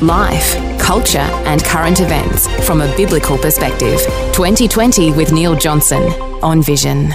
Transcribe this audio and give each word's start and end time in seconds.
Life, 0.00 0.78
culture, 0.78 1.18
and 1.18 1.64
current 1.64 2.00
events 2.00 2.46
from 2.66 2.80
a 2.80 2.96
biblical 2.96 3.36
perspective. 3.38 4.00
2020 4.32 5.12
with 5.12 5.32
Neil 5.32 5.56
Johnson 5.56 6.02
on 6.42 6.62
Vision. 6.62 7.12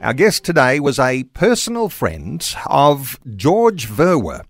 Our 0.00 0.14
guest 0.14 0.44
today 0.44 0.80
was 0.80 0.98
a 0.98 1.24
personal 1.24 1.88
friend 1.88 2.46
of 2.66 3.18
George 3.36 3.88
Verwer. 3.88 4.44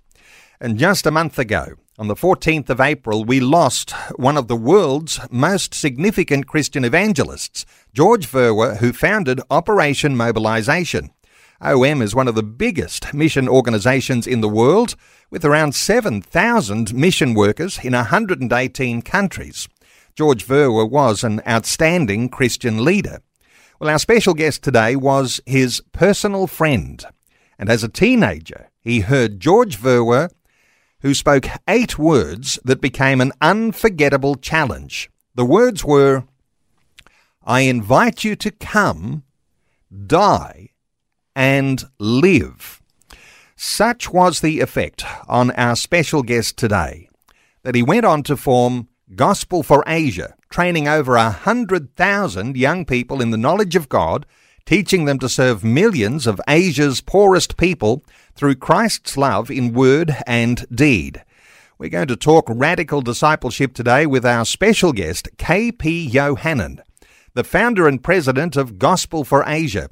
And 0.61 0.79
just 0.79 1.07
a 1.07 1.11
month 1.11 1.39
ago, 1.39 1.75
on 1.97 2.09
the 2.09 2.17
14th 2.17 2.71
of 2.71 2.81
April, 2.81 3.25
we 3.25 3.39
lost 3.39 3.93
one 4.17 4.37
of 4.37 4.49
the 4.49 4.57
world's 4.57 5.21
most 5.31 5.75
significant 5.75 6.49
Christian 6.49 6.85
evangelists, 6.85 7.65
George 7.93 8.27
Verwer, 8.27 8.79
who 8.79 8.93
founded 8.93 9.41
Operation 9.49 10.17
Mobilization. 10.17 11.11
OM 11.61 12.03
is 12.03 12.15
one 12.15 12.29
of 12.29 12.35
the 12.35 12.43
biggest 12.43 13.15
mission 13.15 13.49
organisations 13.49 14.27
in 14.27 14.41
the 14.41 14.49
world, 14.49 14.97
with 15.31 15.45
around 15.45 15.75
7,000 15.75 16.95
mission 16.95 17.35
workers 17.35 17.79
in 17.83 17.93
118 17.93 19.03
countries. 19.03 19.69
George 20.17 20.47
Verwer 20.47 20.89
was 20.89 21.25
an 21.25 21.41
outstanding 21.47 22.29
Christian 22.29 22.85
leader. 22.85 23.21
Well, 23.81 23.91
our 23.91 23.99
special 23.99 24.35
guest 24.35 24.63
today 24.63 24.95
was 24.95 25.41
his 25.47 25.83
personal 25.93 26.47
friend. 26.47 27.05
And 27.59 27.69
as 27.69 27.83
a 27.83 27.89
teenager, 27.89 28.71
he 28.81 29.01
heard 29.01 29.41
George 29.41 29.79
Verwer, 29.79 30.31
who 31.01 31.15
spoke 31.15 31.47
eight 31.69 31.99
words 31.99 32.59
that 32.65 32.81
became 32.81 33.21
an 33.21 33.33
unforgettable 33.41 34.37
challenge. 34.37 35.11
The 35.35 35.45
words 35.45 35.85
were, 35.85 36.25
I 37.43 37.61
invite 37.63 38.25
you 38.25 38.37
to 38.37 38.51
come, 38.51 39.25
die, 40.07 40.71
and 41.35 41.85
live. 41.99 42.83
Such 43.57 44.13
was 44.13 44.41
the 44.41 44.61
effect 44.61 45.05
on 45.29 45.51
our 45.53 45.77
special 45.77 46.23
guest 46.23 46.57
today 46.57 47.09
that 47.63 47.75
he 47.75 47.83
went 47.83 48.05
on 48.05 48.23
to 48.25 48.37
form 48.37 48.89
Gospel 49.15 49.63
for 49.63 49.85
Asia, 49.87 50.35
training 50.51 50.89
over 50.89 51.17
a 51.17 51.31
hundred 51.31 51.95
thousand 51.97 52.57
young 52.57 52.85
people 52.85 53.21
in 53.21 53.31
the 53.31 53.37
knowledge 53.37 53.77
of 53.77 53.89
God, 53.89 54.27
teaching 54.67 55.05
them 55.05 55.19
to 55.19 55.29
serve 55.29 55.63
millions 55.63 56.27
of 56.27 56.41
Asia's 56.49 57.01
poorest 57.01 57.57
people 57.57 58.03
through 58.35 58.55
Christ's 58.57 59.17
love 59.17 59.51
in 59.51 59.73
word 59.73 60.17
and 60.27 60.67
deed. 60.75 61.23
We're 61.77 61.91
going 61.91 62.09
to 62.09 62.17
talk 62.17 62.47
radical 62.49 63.03
discipleship 63.03 63.75
today 63.75 64.07
with 64.07 64.25
our 64.25 64.45
special 64.45 64.93
guest, 64.93 65.29
K.P. 65.39 66.09
Yohannan, 66.09 66.81
the 67.35 67.45
founder 67.45 67.89
and 67.89 68.03
president 68.03 68.57
of 68.57 68.79
Gospel 68.79 69.25
for 69.25 69.45
Asia. 69.47 69.89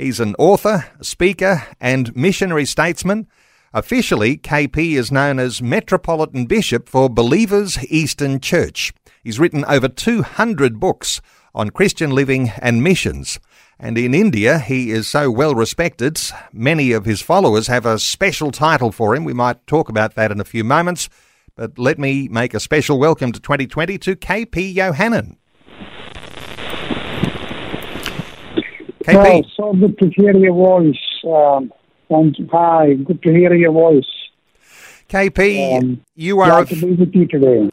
He's 0.00 0.18
an 0.18 0.34
author, 0.38 0.86
speaker, 1.02 1.66
and 1.78 2.16
missionary 2.16 2.64
statesman. 2.64 3.26
Officially, 3.74 4.38
KP 4.38 4.92
is 4.92 5.12
known 5.12 5.38
as 5.38 5.60
Metropolitan 5.60 6.46
Bishop 6.46 6.88
for 6.88 7.10
Believers 7.10 7.78
Eastern 7.90 8.40
Church. 8.40 8.94
He's 9.22 9.38
written 9.38 9.62
over 9.66 9.88
200 9.88 10.80
books 10.80 11.20
on 11.54 11.68
Christian 11.68 12.12
living 12.12 12.48
and 12.62 12.82
missions. 12.82 13.38
And 13.78 13.98
in 13.98 14.14
India, 14.14 14.58
he 14.58 14.90
is 14.90 15.06
so 15.06 15.30
well 15.30 15.54
respected, 15.54 16.18
many 16.50 16.92
of 16.92 17.04
his 17.04 17.20
followers 17.20 17.66
have 17.66 17.84
a 17.84 17.98
special 17.98 18.50
title 18.50 18.92
for 18.92 19.14
him. 19.14 19.24
We 19.24 19.34
might 19.34 19.66
talk 19.66 19.90
about 19.90 20.14
that 20.14 20.32
in 20.32 20.40
a 20.40 20.44
few 20.44 20.64
moments. 20.64 21.10
But 21.56 21.78
let 21.78 21.98
me 21.98 22.26
make 22.26 22.54
a 22.54 22.60
special 22.60 22.98
welcome 22.98 23.32
to 23.32 23.40
2020 23.40 23.98
to 23.98 24.16
KP 24.16 24.74
Yohannan. 24.74 25.36
KP. 29.04 29.44
Oh, 29.44 29.48
so 29.56 29.72
good 29.72 29.98
to 29.98 30.10
hear 30.10 30.36
your 30.36 30.54
voice. 30.54 30.98
Um, 31.24 31.72
and 32.10 32.36
hi, 32.50 32.94
good 32.94 33.22
to 33.22 33.30
hear 33.30 33.54
your 33.54 33.72
voice. 33.72 34.04
KP, 35.08 35.78
um, 35.78 36.04
you 36.14 36.40
are 36.40 36.64
to 36.64 36.74
be 36.74 36.92
with 36.92 37.14
you 37.14 37.26
today. 37.26 37.70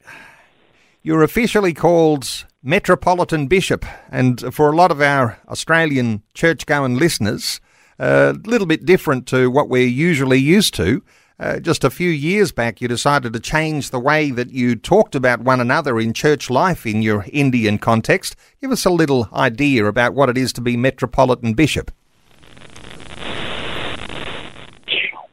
You're 1.03 1.23
officially 1.23 1.73
called 1.73 2.45
Metropolitan 2.63 3.47
Bishop, 3.47 3.85
and 4.09 4.53
for 4.53 4.71
a 4.71 4.75
lot 4.75 4.91
of 4.91 5.01
our 5.01 5.39
Australian 5.47 6.23
church-going 6.33 6.97
listeners, 6.97 7.61
a 7.99 8.35
little 8.45 8.67
bit 8.67 8.85
different 8.85 9.27
to 9.27 9.49
what 9.51 9.69
we're 9.69 9.87
usually 9.87 10.39
used 10.39 10.73
to. 10.75 11.03
Uh, 11.39 11.59
just 11.59 11.83
a 11.83 11.91
few 11.91 12.09
years 12.09 12.51
back, 12.51 12.81
you 12.81 12.87
decided 12.87 13.31
to 13.31 13.39
change 13.39 13.91
the 13.91 13.99
way 13.99 14.31
that 14.31 14.49
you 14.49 14.75
talked 14.75 15.13
about 15.13 15.41
one 15.41 15.59
another 15.59 15.99
in 15.99 16.11
church 16.11 16.49
life 16.49 16.83
in 16.83 17.03
your 17.03 17.25
Indian 17.31 17.77
context. 17.77 18.35
Give 18.59 18.71
us 18.71 18.85
a 18.85 18.89
little 18.89 19.29
idea 19.31 19.85
about 19.85 20.15
what 20.15 20.29
it 20.29 20.37
is 20.37 20.51
to 20.53 20.61
be 20.61 20.75
Metropolitan 20.75 21.53
Bishop. 21.53 21.91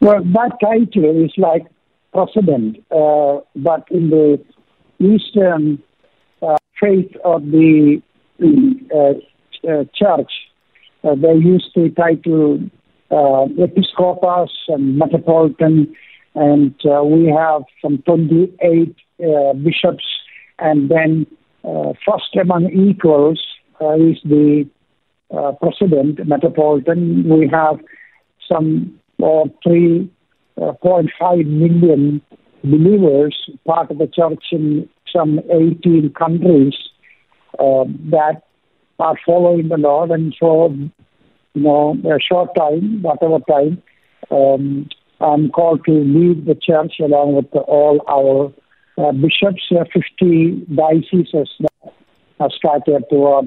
Well, 0.00 0.22
that 0.22 0.58
title 0.62 1.24
is 1.24 1.32
like 1.38 1.62
president, 2.12 2.84
uh, 2.90 3.38
but 3.56 3.88
in 3.90 4.10
the 4.10 4.44
Eastern 4.98 5.82
uh, 6.42 6.58
faith 6.78 7.16
of 7.24 7.46
the 7.46 8.02
uh, 8.42 8.96
uh, 9.66 9.84
church, 9.94 10.30
uh, 11.02 11.14
they 11.14 11.32
use 11.32 11.70
the 11.74 11.88
title 11.96 12.60
uh, 13.10 13.46
and 14.68 14.98
Metropolitan, 14.98 15.94
and 16.34 16.74
uh, 16.84 17.02
we 17.04 17.26
have 17.26 17.62
some 17.82 18.02
28 18.06 18.96
uh, 19.20 19.52
bishops, 19.54 20.04
and 20.58 20.90
then 20.90 21.26
uh, 21.64 21.92
first 22.06 22.34
among 22.40 22.70
equals 22.72 23.40
uh, 23.80 23.94
is 23.94 24.18
the 24.24 24.68
uh, 25.36 25.52
president, 25.60 26.26
Metropolitan. 26.26 27.28
We 27.28 27.48
have 27.48 27.80
some 28.50 28.98
3.5 29.20 30.10
million 31.46 32.20
believers, 32.62 33.50
part 33.66 33.90
of 33.90 33.98
the 33.98 34.06
church 34.06 34.44
in 34.52 34.88
some 35.14 35.40
18 35.50 36.12
countries 36.18 36.74
that 37.58 38.42
are 38.98 39.16
following 39.24 39.68
the 39.68 39.76
Lord, 39.76 40.10
and 40.10 40.34
so 40.38 40.76
you 41.54 41.62
know, 41.62 41.96
a 42.04 42.18
short 42.20 42.54
time, 42.56 43.02
whatever 43.02 43.38
time, 43.48 43.82
um, 44.30 44.88
I'm 45.20 45.50
called 45.50 45.84
to 45.86 45.92
lead 45.92 46.46
the 46.46 46.54
church 46.54 46.94
along 47.00 47.34
with 47.36 47.46
all 47.54 48.00
our 48.08 48.52
uh, 48.98 49.12
bishops. 49.12 49.62
Uh, 49.70 49.84
50 49.92 50.66
dioceses 50.74 51.48
have 52.40 52.50
started 52.52 53.04
to 53.10 53.24
uh, 53.24 53.42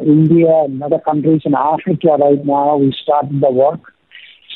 India 0.00 0.64
and 0.64 0.82
other 0.82 1.00
countries 1.00 1.42
in 1.44 1.54
Africa 1.54 2.16
right 2.18 2.44
now. 2.44 2.76
We 2.76 2.94
started 3.02 3.40
the 3.40 3.50
work. 3.50 3.80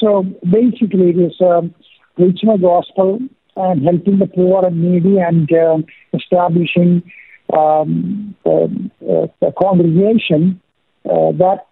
So 0.00 0.22
basically, 0.48 1.10
it 1.10 1.18
is 1.18 1.40
um, 1.40 1.74
preaching 2.16 2.50
the 2.50 2.58
gospel 2.58 3.18
and 3.56 3.84
helping 3.84 4.18
the 4.18 4.26
poor 4.26 4.64
and 4.64 4.80
needy 4.80 5.18
and 5.18 5.50
uh, 5.52 5.78
establishing 6.14 7.02
um, 7.52 8.34
a 8.46 9.52
congregation 9.58 10.60
uh, 11.04 11.32
that 11.32 11.66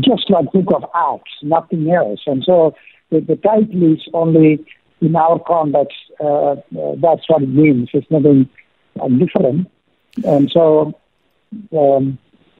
just 0.00 0.30
like 0.30 0.52
Book 0.52 0.72
of 0.74 0.84
Acts, 0.94 1.32
nothing 1.42 1.90
else. 1.90 2.20
And 2.26 2.42
so 2.44 2.74
the, 3.10 3.20
the 3.20 3.36
title 3.36 3.92
is 3.94 4.00
only 4.12 4.64
in 5.00 5.16
our 5.16 5.38
context, 5.38 5.96
uh, 6.20 6.52
uh, 6.52 6.56
that's 7.00 7.28
what 7.28 7.42
it 7.42 7.48
means. 7.48 7.90
It's 7.92 8.10
nothing 8.10 8.48
uh, 9.00 9.08
different. 9.08 9.70
And 10.24 10.50
so 10.50 10.94
um, 11.72 12.18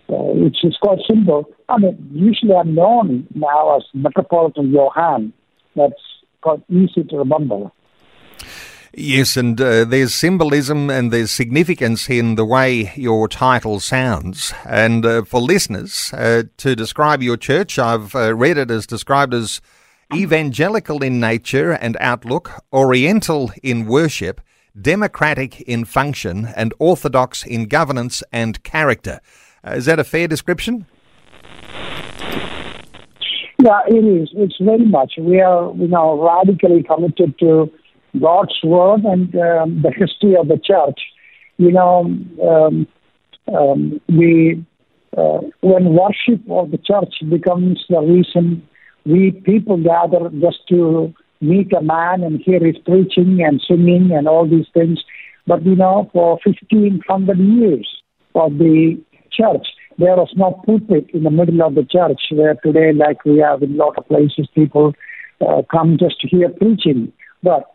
uh, 0.09 0.33
it's, 0.47 0.59
it's 0.63 0.77
quite 0.77 0.99
simple. 1.09 1.51
I 1.69 1.79
mean, 1.79 2.11
usually 2.13 2.55
I'm 2.55 2.75
known 2.75 3.27
now 3.35 3.77
as 3.77 3.85
Metropolitan 3.95 4.73
Yohan. 4.73 5.33
That's 5.75 5.95
quite 6.41 6.63
easy 6.71 7.05
to 7.05 7.19
remember. 7.19 7.71
Yes, 8.99 9.37
and 9.37 9.61
uh, 9.61 9.85
there's 9.85 10.15
symbolism 10.15 10.89
and 10.89 11.13
there's 11.13 11.31
significance 11.31 12.09
in 12.09 12.37
the 12.37 12.47
way 12.47 12.95
your 12.97 13.29
title 13.29 13.79
sounds. 13.79 14.55
And 14.65 15.05
uh, 15.05 15.25
for 15.25 15.39
listeners, 15.39 16.15
uh, 16.15 16.45
to 16.57 16.75
describe 16.75 17.23
your 17.23 17.37
church, 17.37 17.79
I've 17.79 18.15
uh, 18.15 18.35
read 18.35 18.57
it 18.57 18.71
as 18.71 18.87
described 18.87 19.35
as 19.35 19.61
evangelical 20.15 21.03
in 21.03 21.21
nature 21.21 21.73
and 21.73 21.99
outlook, 22.01 22.51
oriental 22.73 23.53
in 23.63 23.85
worship, 23.85 24.41
democratic 24.81 25.61
in 25.61 25.85
function, 25.85 26.47
and 26.57 26.73
orthodox 26.79 27.45
in 27.45 27.67
governance 27.67 28.23
and 28.33 28.63
character. 28.63 29.21
Uh, 29.63 29.73
is 29.73 29.85
that 29.85 29.99
a 29.99 30.05
fair 30.05 30.27
description? 30.27 30.87
Yeah, 33.59 33.81
it 33.89 34.05
is. 34.07 34.31
It's 34.33 34.57
very 34.59 34.87
much. 34.87 35.15
We 35.19 35.43
are, 35.43 35.71
you 35.75 35.89
know, 35.89 36.19
radically 36.19 36.83
committed 36.83 37.39
to 37.41 37.71
God's 38.21 38.55
word 38.63 39.05
and 39.05 39.35
um, 39.37 39.83
the 39.83 39.93
history 39.97 40.37
of 40.37 40.49
the 40.49 40.59
church. 40.63 41.01
You 41.59 41.73
know, 41.73 42.11
um, 42.43 42.87
um, 43.55 44.01
we, 44.09 44.65
uh, 45.17 45.41
when 45.61 45.95
worship 45.95 46.43
of 46.51 46.71
the 46.71 46.79
church 46.79 47.15
becomes 47.29 47.85
the 47.89 48.01
reason 48.01 48.67
we 49.05 49.31
people 49.31 49.77
gather 49.83 50.29
just 50.41 50.67
to 50.69 51.15
meet 51.41 51.73
a 51.73 51.81
man 51.83 52.23
and 52.23 52.41
hear 52.41 52.65
his 52.65 52.77
preaching 52.85 53.41
and 53.47 53.63
singing 53.67 54.11
and 54.13 54.27
all 54.27 54.49
these 54.49 54.67
things. 54.75 54.99
But 55.47 55.65
you 55.65 55.77
know, 55.77 56.11
for 56.13 56.39
1500 56.45 57.39
years 57.39 57.89
of 58.35 58.59
the 58.59 59.01
church, 59.31 59.67
there 59.99 60.17
was 60.17 60.33
no 60.37 60.61
pulpit 60.67 61.09
in 61.15 61.23
the 61.23 61.31
middle 61.31 61.63
of 61.63 61.75
the 61.75 61.85
church 61.85 62.21
where 62.31 62.55
today, 62.55 62.93
like 62.93 63.25
we 63.25 63.39
have 63.39 63.63
in 63.63 63.75
a 63.75 63.77
lot 63.77 63.97
of 63.97 64.09
places, 64.09 64.49
people 64.55 64.93
uh, 65.41 65.63
come 65.71 65.97
just 65.99 66.21
to 66.21 66.29
hear 66.29 66.49
preaching. 66.51 67.13
But 67.43 67.73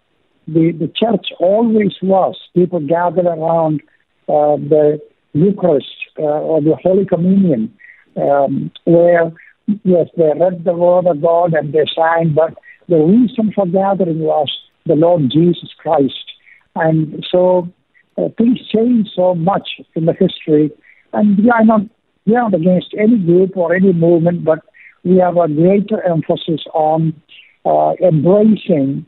the, 0.53 0.71
the 0.77 0.91
church 0.95 1.27
always 1.39 1.93
was. 2.01 2.35
People 2.55 2.79
gather 2.79 3.21
around 3.21 3.81
uh, 4.27 4.57
the 4.57 4.99
Eucharist 5.33 5.87
uh, 6.19 6.23
or 6.23 6.61
the 6.61 6.75
Holy 6.81 7.05
Communion, 7.05 7.73
um, 8.17 8.71
where, 8.85 9.31
yes, 9.83 10.07
they 10.17 10.31
read 10.39 10.63
the 10.63 10.73
Word 10.73 11.07
of 11.07 11.21
God 11.21 11.53
and 11.53 11.73
they 11.73 11.85
sang, 11.95 12.33
but 12.35 12.53
the 12.89 12.97
reason 12.97 13.51
for 13.55 13.65
gathering 13.65 14.19
was 14.19 14.49
the 14.85 14.95
Lord 14.95 15.29
Jesus 15.31 15.69
Christ. 15.77 16.25
And 16.75 17.25
so 17.31 17.69
uh, 18.17 18.29
things 18.37 18.59
change 18.73 19.07
so 19.15 19.35
much 19.35 19.69
in 19.95 20.05
the 20.05 20.13
history. 20.13 20.71
And 21.13 21.37
we 21.37 21.49
are 21.49 21.63
not, 21.63 21.81
we 22.25 22.35
are 22.35 22.49
not 22.49 22.59
against 22.59 22.93
any 22.97 23.17
group 23.17 23.55
or 23.55 23.75
any 23.75 23.93
movement, 23.93 24.43
but 24.43 24.59
we 25.03 25.17
have 25.17 25.37
a 25.37 25.47
greater 25.47 26.01
emphasis 26.03 26.61
on 26.73 27.13
uh, 27.65 27.93
embracing 28.05 29.05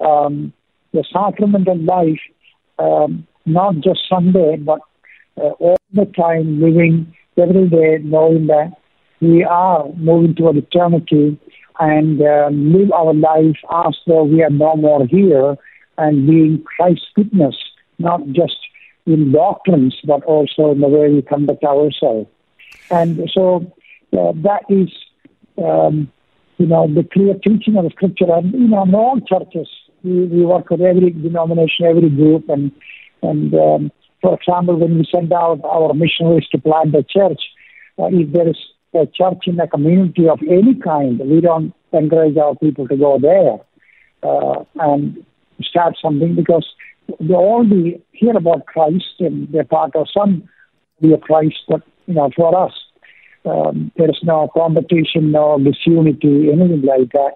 um, 0.00 0.52
the 0.92 1.04
sacramental 1.12 1.78
life, 1.78 2.20
um, 2.78 3.26
not 3.46 3.76
just 3.76 4.00
Sunday, 4.08 4.56
but 4.56 4.80
uh, 5.36 5.50
all 5.58 5.76
the 5.92 6.06
time 6.16 6.60
living 6.60 7.14
every 7.36 7.68
day 7.68 7.98
knowing 8.02 8.46
that 8.48 8.72
we 9.20 9.44
are 9.44 9.88
moving 9.94 10.34
toward 10.34 10.56
eternity 10.56 11.38
and 11.78 12.20
uh, 12.20 12.48
live 12.52 12.92
our 12.92 13.14
life 13.14 13.56
as 13.86 13.96
though 14.06 14.24
we 14.24 14.42
are 14.42 14.50
no 14.50 14.76
more 14.76 15.06
here 15.06 15.56
and 15.98 16.26
being 16.26 16.62
Christ's 16.76 17.06
witness, 17.16 17.56
not 17.98 18.20
just 18.32 18.56
in 19.06 19.32
doctrines, 19.32 19.96
but 20.04 20.22
also 20.24 20.72
in 20.72 20.80
the 20.80 20.88
way 20.88 21.10
we 21.10 21.22
conduct 21.22 21.64
ourselves. 21.64 22.28
And 22.90 23.30
so 23.32 23.72
uh, 24.12 24.32
that 24.42 24.64
is, 24.68 24.90
um, 25.62 26.10
you 26.58 26.66
know, 26.66 26.86
the 26.92 27.08
clear 27.12 27.34
teaching 27.34 27.76
of 27.76 27.90
scripture. 27.92 28.30
And, 28.32 28.52
you 28.52 28.68
know, 28.68 28.82
in 28.82 28.94
all 28.94 29.20
churches, 29.20 29.68
we, 30.02 30.26
we 30.26 30.44
work 30.44 30.70
with 30.70 30.80
every 30.80 31.10
denomination, 31.10 31.86
every 31.86 32.10
group. 32.10 32.48
And, 32.48 32.72
and 33.22 33.54
um, 33.54 33.92
for 34.20 34.34
example, 34.34 34.76
when 34.76 34.98
we 34.98 35.06
send 35.10 35.32
out 35.32 35.60
our 35.64 35.94
missionaries 35.94 36.48
to 36.52 36.58
plant 36.58 36.94
a 36.94 37.02
church, 37.02 37.40
uh, 37.98 38.08
if 38.10 38.32
there 38.32 38.48
is 38.48 38.58
a 38.94 39.06
church 39.06 39.44
in 39.46 39.58
a 39.60 39.68
community 39.68 40.28
of 40.28 40.40
any 40.42 40.74
kind, 40.74 41.18
we 41.18 41.40
don't 41.40 41.74
encourage 41.92 42.36
our 42.36 42.54
people 42.56 42.86
to 42.88 42.96
go 42.96 43.18
there 43.20 43.58
uh, 44.22 44.64
and 44.80 45.24
start 45.62 45.96
something 46.00 46.34
because 46.34 46.66
they 47.20 47.34
be 47.68 48.02
hear 48.12 48.36
about 48.36 48.66
Christ 48.66 49.14
and 49.20 49.48
they're 49.52 49.64
part 49.64 49.94
of 49.96 50.06
some 50.12 50.48
be 51.00 51.12
a 51.12 51.18
Christ, 51.18 51.58
but 51.68 51.82
you 52.06 52.14
know, 52.14 52.30
for 52.34 52.56
us, 52.56 52.72
um, 53.44 53.90
there 53.96 54.08
is 54.08 54.20
no 54.22 54.48
competition, 54.54 55.32
no 55.32 55.58
disunity, 55.58 56.50
anything 56.52 56.82
like 56.82 57.10
that. 57.12 57.32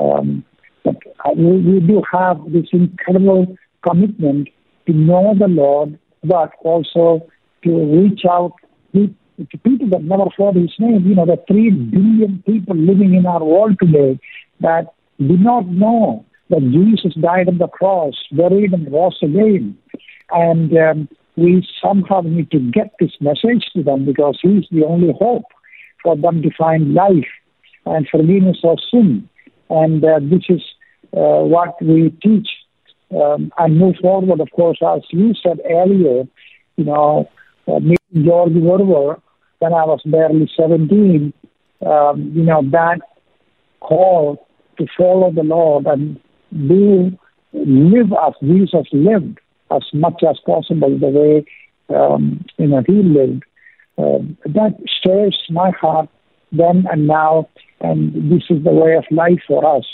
Um, 0.00 0.44
but 0.86 1.36
we, 1.36 1.58
we 1.58 1.80
do 1.80 2.02
have 2.12 2.38
this 2.52 2.66
incredible 2.72 3.56
commitment 3.88 4.48
to 4.86 4.92
know 4.92 5.34
the 5.38 5.48
Lord, 5.48 5.98
but 6.22 6.52
also 6.62 7.26
to 7.64 8.00
reach 8.00 8.22
out 8.28 8.52
to, 8.94 9.14
people 9.64 9.88
that 9.90 10.02
never 10.02 10.24
heard 10.38 10.56
His 10.56 10.72
name. 10.78 11.06
You 11.06 11.16
know, 11.16 11.26
the 11.26 11.42
three 11.46 11.70
billion 11.70 12.42
people 12.46 12.76
living 12.76 13.14
in 13.14 13.26
our 13.26 13.44
world 13.44 13.76
today 13.82 14.18
that 14.60 14.94
do 15.18 15.36
not 15.36 15.66
know 15.66 16.24
that 16.50 16.60
Jesus 16.60 17.14
died 17.20 17.48
on 17.48 17.58
the 17.58 17.68
cross, 17.68 18.14
buried 18.32 18.72
and 18.72 18.90
rose 18.90 19.18
again. 19.22 19.76
And 20.30 20.76
um, 20.76 21.08
we 21.36 21.66
somehow 21.82 22.20
need 22.22 22.50
to 22.52 22.58
get 22.58 22.94
this 23.00 23.12
message 23.20 23.66
to 23.74 23.82
them 23.82 24.04
because 24.04 24.38
He's 24.42 24.64
the 24.70 24.84
only 24.86 25.12
hope 25.18 25.44
for 26.02 26.16
them 26.16 26.42
to 26.42 26.50
find 26.56 26.94
life 26.94 27.28
and 27.84 28.08
forgiveness 28.08 28.58
of 28.64 28.78
sin. 28.90 29.28
And 29.68 30.04
uh, 30.04 30.20
this 30.20 30.44
is 30.48 30.62
uh, 30.62 30.75
what 31.10 31.80
we 31.82 32.10
teach 32.22 32.48
um, 33.10 33.52
and 33.58 33.78
move 33.78 33.96
forward. 34.00 34.40
Of 34.40 34.50
course, 34.52 34.78
as 34.82 35.02
you 35.10 35.34
said 35.42 35.60
earlier, 35.68 36.24
you 36.76 36.84
know, 36.84 37.28
uh, 37.68 37.80
meeting 37.80 38.24
George 38.24 38.52
Verwer 38.52 39.20
when 39.58 39.72
I 39.72 39.84
was 39.84 40.00
barely 40.04 40.50
17, 40.56 41.32
um, 41.84 42.32
you 42.34 42.42
know, 42.42 42.62
that 42.70 43.00
call 43.80 44.46
to 44.78 44.86
follow 44.96 45.32
the 45.32 45.42
Lord 45.42 45.86
and 45.86 46.20
do 46.52 47.16
live 47.52 48.12
as 48.26 48.34
Jesus 48.42 48.86
lived 48.92 49.38
as 49.70 49.82
much 49.92 50.22
as 50.28 50.38
possible 50.44 50.98
the 50.98 51.08
way 51.08 51.44
um, 51.88 52.44
you 52.58 52.68
know 52.68 52.82
he 52.86 53.02
lived. 53.02 53.44
Uh, 53.98 54.18
that 54.44 54.76
stirs 54.86 55.40
my 55.48 55.70
heart 55.70 56.08
then 56.52 56.84
and 56.90 57.06
now, 57.06 57.48
and 57.80 58.30
this 58.30 58.42
is 58.50 58.62
the 58.62 58.70
way 58.70 58.94
of 58.94 59.04
life 59.10 59.40
for 59.46 59.64
us. 59.76 59.86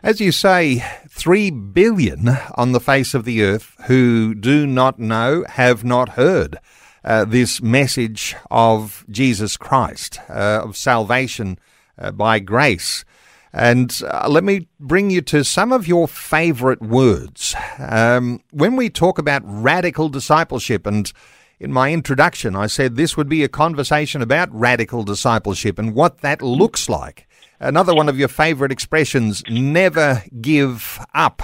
As 0.00 0.20
you 0.20 0.30
say, 0.30 0.84
three 1.08 1.50
billion 1.50 2.28
on 2.54 2.70
the 2.70 2.78
face 2.78 3.14
of 3.14 3.24
the 3.24 3.42
earth 3.42 3.74
who 3.86 4.32
do 4.32 4.64
not 4.64 5.00
know, 5.00 5.44
have 5.48 5.82
not 5.82 6.10
heard 6.10 6.60
uh, 7.04 7.24
this 7.24 7.60
message 7.60 8.36
of 8.48 9.04
Jesus 9.10 9.56
Christ, 9.56 10.20
uh, 10.28 10.60
of 10.62 10.76
salvation 10.76 11.58
uh, 11.98 12.12
by 12.12 12.38
grace. 12.38 13.04
And 13.52 13.92
uh, 14.08 14.28
let 14.28 14.44
me 14.44 14.68
bring 14.78 15.10
you 15.10 15.20
to 15.22 15.42
some 15.42 15.72
of 15.72 15.88
your 15.88 16.06
favorite 16.06 16.80
words. 16.80 17.56
Um, 17.80 18.40
when 18.52 18.76
we 18.76 18.90
talk 18.90 19.18
about 19.18 19.42
radical 19.44 20.08
discipleship, 20.08 20.86
and 20.86 21.12
in 21.58 21.72
my 21.72 21.92
introduction, 21.92 22.54
I 22.54 22.68
said 22.68 22.94
this 22.94 23.16
would 23.16 23.28
be 23.28 23.42
a 23.42 23.48
conversation 23.48 24.22
about 24.22 24.48
radical 24.52 25.02
discipleship 25.02 25.76
and 25.76 25.92
what 25.92 26.18
that 26.18 26.40
looks 26.40 26.88
like. 26.88 27.27
Another 27.60 27.94
one 27.94 28.08
of 28.08 28.18
your 28.18 28.28
favorite 28.28 28.70
expressions, 28.70 29.42
never 29.48 30.22
give 30.40 31.04
up. 31.14 31.42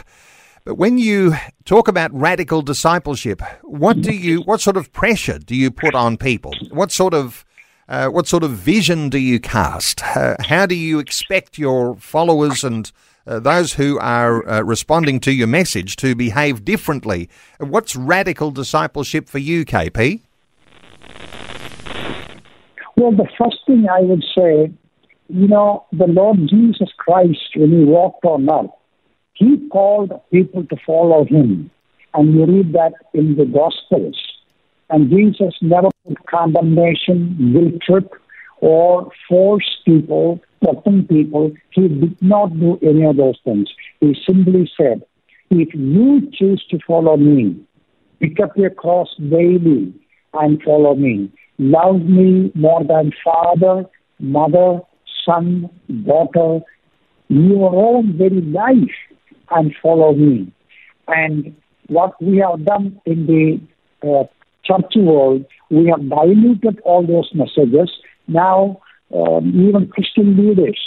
But 0.64 0.76
when 0.76 0.96
you 0.96 1.34
talk 1.64 1.88
about 1.88 2.14
radical 2.14 2.62
discipleship, 2.62 3.43
what 3.62 4.00
do 4.00 4.12
you, 4.12 4.40
what 4.43 4.61
sort 4.61 4.76
of 4.76 4.93
pressure 4.93 5.38
do 5.38 5.55
you 5.55 5.70
put 5.70 5.94
on 5.94 6.16
people? 6.16 6.52
What 6.70 6.90
sort 6.90 7.14
of 7.14 7.44
uh, 7.88 8.08
what 8.08 8.26
sort 8.26 8.43
of 8.43 8.53
vision 8.53 9.10
do 9.10 9.19
you 9.19 9.38
cast? 9.38 10.03
Uh, 10.17 10.36
how 10.41 10.67
do 10.67 10.74
you 10.74 10.98
expect 10.98 11.58
your 11.58 11.96
followers 11.96 12.65
and 12.65 12.91
uh, 13.27 13.38
those 13.38 13.74
who 13.74 13.98
are 13.98 14.46
uh, 14.48 14.62
responding 14.62 15.20
to 15.20 15.32
your 15.32 15.46
message 15.46 15.96
to 15.96 16.15
behave 16.15 16.65
differently? 16.65 17.29
What's 17.58 17.94
radical 17.94 18.50
discipleship 18.50 19.29
for 19.29 19.38
you, 19.38 19.65
KP? 19.65 20.22
Well, 22.96 23.12
the 23.12 23.29
first 23.36 23.58
thing 23.67 23.86
I 23.91 24.00
would 24.00 24.24
say, 24.34 24.72
you 25.28 25.48
know, 25.48 25.86
the 25.93 26.06
Lord 26.06 26.38
Jesus 26.48 26.90
Christ, 26.98 27.56
when 27.56 27.70
he 27.70 27.84
walked 27.84 28.24
on 28.24 28.48
earth, 28.50 28.70
he 29.34 29.69
called 29.70 30.12
people 30.31 30.64
to 30.64 30.76
follow 30.86 31.24
him. 31.24 31.70
And 32.12 32.34
you 32.34 32.46
read 32.46 32.72
that 32.74 32.93
in 33.12 33.36
the 33.36 33.46
Gospels. 33.46 34.20
And 34.90 35.10
Jesus 35.10 35.54
never 35.60 35.88
put 36.06 36.26
condemnation, 36.26 37.52
guilt 37.52 37.82
trip, 37.82 38.12
or 38.60 39.10
force 39.28 39.78
people, 39.84 40.40
threaten 40.62 41.06
people. 41.06 41.52
He 41.70 41.88
did 41.88 42.22
not 42.22 42.58
do 42.60 42.78
any 42.82 43.04
of 43.04 43.16
those 43.16 43.38
things. 43.44 43.69
He 44.00 44.14
simply 44.26 44.70
said, 44.76 45.02
if 45.50 45.74
you 45.74 46.31
choose 46.32 46.64
to 46.70 46.78
follow 46.86 47.16
me, 47.16 47.64
pick 48.20 48.38
up 48.40 48.56
your 48.56 48.70
cross 48.70 49.08
daily 49.19 49.93
and 50.34 50.62
follow 50.62 50.94
me. 50.94 51.32
Love 51.58 52.02
me 52.02 52.52
more 52.54 52.84
than 52.84 53.12
father, 53.24 53.84
mother, 54.19 54.81
son, 55.24 55.70
daughter, 56.04 56.60
your 57.28 57.74
own 57.74 58.16
very 58.16 58.40
life, 58.40 58.96
and 59.50 59.74
follow 59.82 60.14
me. 60.14 60.52
And 61.08 61.54
what 61.88 62.20
we 62.22 62.38
have 62.38 62.64
done 62.64 63.00
in 63.06 63.26
the 63.26 63.60
uh, 64.08 64.24
church 64.64 64.93
world, 64.96 65.44
we 65.70 65.86
have 65.88 66.08
diluted 66.08 66.81
all 66.84 67.06
those 67.06 67.31
messages. 67.34 67.90
Now, 68.26 68.81
um, 69.14 69.52
even 69.69 69.88
Christian 69.88 70.36
leaders, 70.36 70.81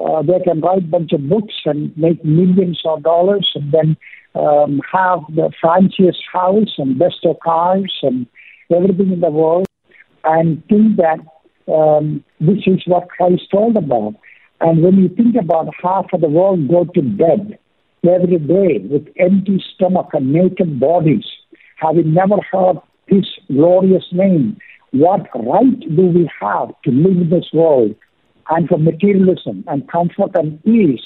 uh, 0.00 0.22
they 0.22 0.40
can 0.44 0.60
write 0.60 0.84
a 0.84 0.86
bunch 0.86 1.12
of 1.12 1.28
books 1.28 1.54
and 1.64 1.96
make 1.96 2.24
millions 2.24 2.80
of 2.84 3.02
dollars 3.02 3.48
and 3.54 3.72
then 3.72 3.96
um, 4.34 4.80
have 4.92 5.20
the 5.28 5.50
fanciest 5.62 6.20
house 6.32 6.74
and 6.78 6.98
best 6.98 7.24
of 7.24 7.38
cars 7.40 7.92
and 8.02 8.26
everything 8.74 9.12
in 9.12 9.20
the 9.20 9.30
world 9.30 9.66
and 10.24 10.62
think 10.68 10.96
that 10.96 11.18
um, 11.72 12.24
this 12.40 12.66
is 12.66 12.82
what 12.86 13.08
Christ 13.08 13.42
told 13.50 13.76
about. 13.76 14.14
And 14.60 14.82
when 14.82 14.98
you 14.98 15.08
think 15.08 15.36
about 15.40 15.68
half 15.82 16.06
of 16.12 16.20
the 16.20 16.28
world 16.28 16.68
go 16.68 16.84
to 16.84 17.02
bed 17.02 17.58
every 18.04 18.38
day 18.38 18.78
with 18.78 19.08
empty 19.18 19.62
stomach 19.74 20.08
and 20.12 20.32
naked 20.32 20.80
bodies, 20.80 21.24
having 21.76 22.12
never 22.14 22.36
heard 22.50 22.76
His 23.06 23.26
glorious 23.48 24.04
name. 24.12 24.58
What 24.92 25.28
right 25.34 25.80
do 25.80 26.06
we 26.06 26.30
have 26.40 26.68
to 26.84 26.90
live 26.90 27.16
in 27.22 27.30
this 27.30 27.48
world 27.52 27.94
and 28.48 28.68
for 28.68 28.78
materialism 28.78 29.64
and 29.68 29.88
comfort 29.88 30.32
and 30.34 30.64
ease, 30.66 31.04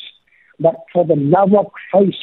but 0.59 0.77
for 0.93 1.05
the 1.05 1.17
love 1.17 1.55
of 1.55 1.67
Christ, 1.91 2.17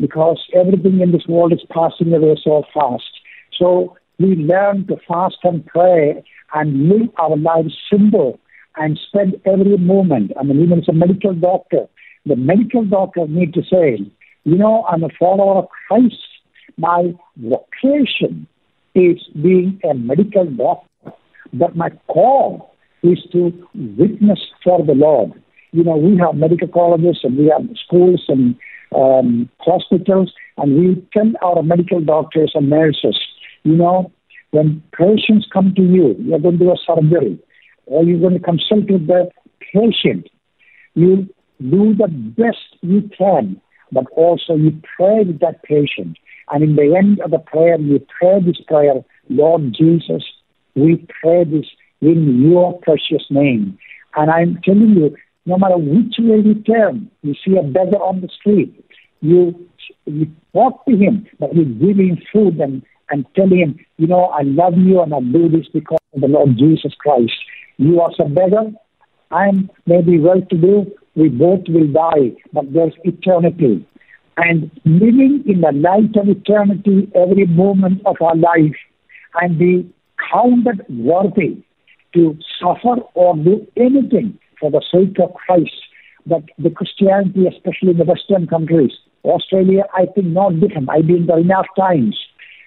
because 0.00 0.42
everything 0.54 1.00
in 1.00 1.12
this 1.12 1.26
world 1.28 1.52
is 1.52 1.60
passing 1.70 2.12
away 2.14 2.36
so 2.42 2.64
fast. 2.72 3.10
So 3.58 3.96
we 4.18 4.36
learn 4.36 4.86
to 4.86 4.96
fast 5.08 5.38
and 5.42 5.64
pray 5.66 6.22
and 6.54 6.88
live 6.88 7.08
our 7.18 7.36
lives 7.36 7.76
simple 7.90 8.38
and 8.76 8.98
spend 9.08 9.34
every 9.44 9.76
moment. 9.76 10.32
I 10.38 10.42
mean, 10.42 10.60
even 10.62 10.78
as 10.80 10.88
a 10.88 10.92
medical 10.92 11.34
doctor, 11.34 11.86
the 12.26 12.36
medical 12.36 12.84
doctor 12.84 13.26
need 13.26 13.54
to 13.54 13.62
say, 13.62 13.98
you 14.44 14.56
know, 14.56 14.84
I'm 14.88 15.04
a 15.04 15.08
follower 15.18 15.58
of 15.58 15.68
Christ. 15.88 16.16
My 16.76 17.14
vocation 17.36 18.46
is 18.94 19.18
being 19.40 19.80
a 19.88 19.94
medical 19.94 20.46
doctor, 20.46 21.12
but 21.52 21.76
my 21.76 21.90
call 22.08 22.74
is 23.02 23.18
to 23.32 23.52
witness 23.74 24.40
for 24.62 24.84
the 24.84 24.94
Lord. 24.94 25.32
You 25.72 25.84
know, 25.84 25.96
we 25.96 26.16
have 26.18 26.36
medical 26.36 26.68
colleges 26.68 27.20
and 27.24 27.36
we 27.36 27.46
have 27.46 27.68
schools 27.84 28.24
and 28.28 28.56
um, 28.94 29.50
hospitals, 29.58 30.32
and 30.56 30.78
we 30.78 31.06
tell 31.12 31.32
our 31.42 31.62
medical 31.62 32.00
doctors 32.00 32.52
and 32.54 32.70
nurses, 32.70 33.18
you 33.64 33.76
know, 33.76 34.12
when 34.50 34.82
patients 34.96 35.46
come 35.52 35.74
to 35.74 35.82
you, 35.82 36.14
you're 36.20 36.38
going 36.38 36.58
to 36.58 36.64
do 36.64 36.70
a 36.70 36.76
surgery, 36.86 37.38
or 37.86 38.04
you're 38.04 38.20
going 38.20 38.34
to 38.34 38.40
consult 38.40 38.88
with 38.88 39.06
the 39.06 39.28
patient, 39.72 40.28
you 40.94 41.28
do 41.60 41.94
the 41.94 42.08
best 42.08 42.76
you 42.82 43.10
can, 43.18 43.60
but 43.90 44.04
also 44.12 44.54
you 44.54 44.80
pray 44.96 45.24
with 45.24 45.40
that 45.40 45.62
patient. 45.64 46.16
And 46.50 46.62
in 46.62 46.76
the 46.76 46.94
end 46.96 47.20
of 47.20 47.30
the 47.30 47.38
prayer, 47.38 47.78
you 47.80 48.06
pray 48.18 48.40
this 48.40 48.60
prayer, 48.68 48.94
Lord 49.28 49.74
Jesus, 49.76 50.22
we 50.74 51.04
pray 51.20 51.44
this 51.44 51.66
in 52.00 52.42
your 52.42 52.78
precious 52.80 53.24
name. 53.30 53.78
And 54.16 54.30
I'm 54.30 54.60
telling 54.62 54.90
you, 54.90 55.16
no 55.46 55.58
matter 55.58 55.78
which 55.78 56.14
way 56.18 56.40
you 56.40 56.54
turn, 56.62 57.10
you 57.22 57.34
see 57.44 57.56
a 57.56 57.62
beggar 57.62 57.96
on 57.96 58.20
the 58.20 58.28
street, 58.28 58.84
you, 59.20 59.68
you 60.04 60.30
talk 60.52 60.84
to 60.86 60.96
him, 60.96 61.26
but 61.38 61.54
you 61.54 61.64
give 61.64 61.98
him 61.98 62.18
food 62.32 62.60
and, 62.60 62.82
and 63.10 63.26
tell 63.34 63.48
him, 63.48 63.78
you 63.96 64.06
know, 64.06 64.26
I 64.26 64.42
love 64.42 64.74
you 64.76 65.02
and 65.02 65.14
I 65.14 65.20
do 65.20 65.48
this 65.48 65.66
because 65.72 65.98
of 66.14 66.20
the 66.20 66.28
Lord 66.28 66.56
Jesus 66.56 66.92
Christ. 66.98 67.32
You 67.76 68.00
are 68.00 68.10
a 68.18 68.28
beggar, 68.28 68.72
I'm 69.30 69.70
maybe 69.86 70.18
well 70.18 70.40
to 70.40 70.56
do, 70.56 70.92
we 71.16 71.28
both 71.28 71.64
will 71.68 71.92
die, 71.92 72.36
but 72.52 72.72
there's 72.72 72.94
eternity. 73.04 73.86
And 74.36 74.70
living 74.84 75.44
in 75.46 75.60
the 75.60 75.72
light 75.72 76.16
of 76.16 76.28
eternity 76.28 77.10
every 77.14 77.46
moment 77.46 78.02
of 78.04 78.16
our 78.20 78.36
life 78.36 78.76
and 79.40 79.58
be 79.58 79.92
counted 80.32 80.84
worthy 80.88 81.62
to 82.14 82.36
suffer 82.60 83.00
or 83.14 83.36
do 83.36 83.66
anything 83.76 84.38
for 84.60 84.70
the 84.70 84.82
sake 84.92 85.18
of 85.20 85.34
Christ. 85.34 85.74
But 86.26 86.42
the 86.58 86.70
Christianity, 86.70 87.46
especially 87.46 87.90
in 87.90 87.98
the 87.98 88.04
Western 88.04 88.46
countries, 88.46 88.92
Australia, 89.24 89.84
I 89.94 90.06
think 90.06 90.28
not 90.28 90.60
different. 90.60 90.88
I've 90.90 91.06
been 91.06 91.26
there 91.26 91.38
enough 91.38 91.66
times. 91.78 92.18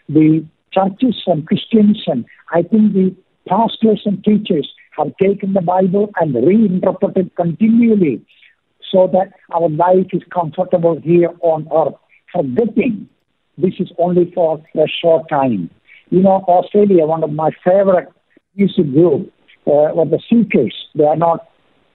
The 0.10 0.46
churches 0.72 1.22
and 1.28 1.46
Christians 1.46 2.04
and 2.08 2.26
I 2.54 2.62
think 2.62 2.94
the 2.94 3.16
pastors 3.48 4.02
and 4.06 4.24
teachers 4.24 4.72
have 4.98 5.16
taken 5.18 5.54
the 5.54 5.62
Bible 5.62 6.12
and 6.20 6.34
reinterpreted 6.36 7.36
continually 7.36 8.26
so 8.92 9.08
that 9.14 9.34
our 9.54 9.70
life 9.70 10.08
is 10.14 10.22
comfortable 10.34 11.00
here 11.00 11.32
on 11.42 11.68
earth, 11.74 11.96
forgetting 12.32 13.08
this 13.58 13.74
is 13.80 13.92
only 13.98 14.32
for 14.34 14.64
a 14.76 14.88
short 14.88 15.28
time. 15.30 15.70
You 16.10 16.22
know, 16.22 16.44
Australia, 16.48 17.06
one 17.06 17.24
of 17.24 17.32
my 17.32 17.52
favorite 17.64 18.10
music 18.56 18.92
groups, 18.94 19.32
uh, 19.66 19.92
were 19.94 20.06
the 20.06 20.20
Seekers. 20.30 20.74
They 20.96 21.04
are 21.04 21.18
not, 21.18 21.50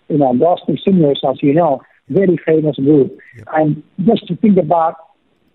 you 0.08 0.18
know, 0.18 0.34
gospel 0.34 0.76
singers, 0.84 1.20
as 1.26 1.42
you 1.42 1.54
know, 1.54 1.80
very 2.08 2.38
famous 2.44 2.76
group. 2.76 3.16
Yep. 3.36 3.48
And 3.54 3.82
just 4.04 4.26
to 4.26 4.36
think 4.36 4.58
about, 4.58 4.96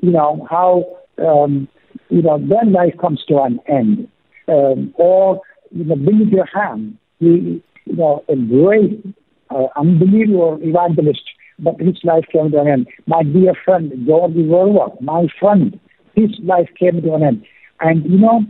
you 0.02 0.12
know, 0.12 0.48
how, 0.50 0.98
um, 1.24 1.68
you 2.10 2.22
know, 2.22 2.38
their 2.40 2.66
life 2.66 2.94
comes 3.00 3.24
to 3.28 3.38
an 3.42 3.60
end. 3.68 4.08
Um, 4.48 4.94
or, 4.96 5.42
you 5.72 5.84
know, 5.84 5.96
Billy 5.96 6.26
Graham, 6.26 6.98
he, 7.20 7.62
you 7.86 7.96
know, 7.96 8.24
a 8.30 8.36
great, 8.36 9.04
uh, 9.50 9.68
unbelievable 9.76 10.60
evangelist, 10.62 11.24
but 11.60 11.80
his 11.80 11.98
life 12.04 12.26
came 12.32 12.52
to 12.52 12.62
an 12.62 12.68
end. 12.68 12.88
My 13.08 13.24
dear 13.24 13.54
friend, 13.66 13.92
George 14.06 14.34
Verwer, 14.34 15.02
my 15.02 15.28
friend, 15.40 15.80
his 16.16 16.32
life 16.44 16.70
came 16.80 17.02
to 17.02 17.14
an 17.14 17.24
end. 17.24 17.46
And, 17.80 18.04
you 18.06 18.18
know, 18.18 18.42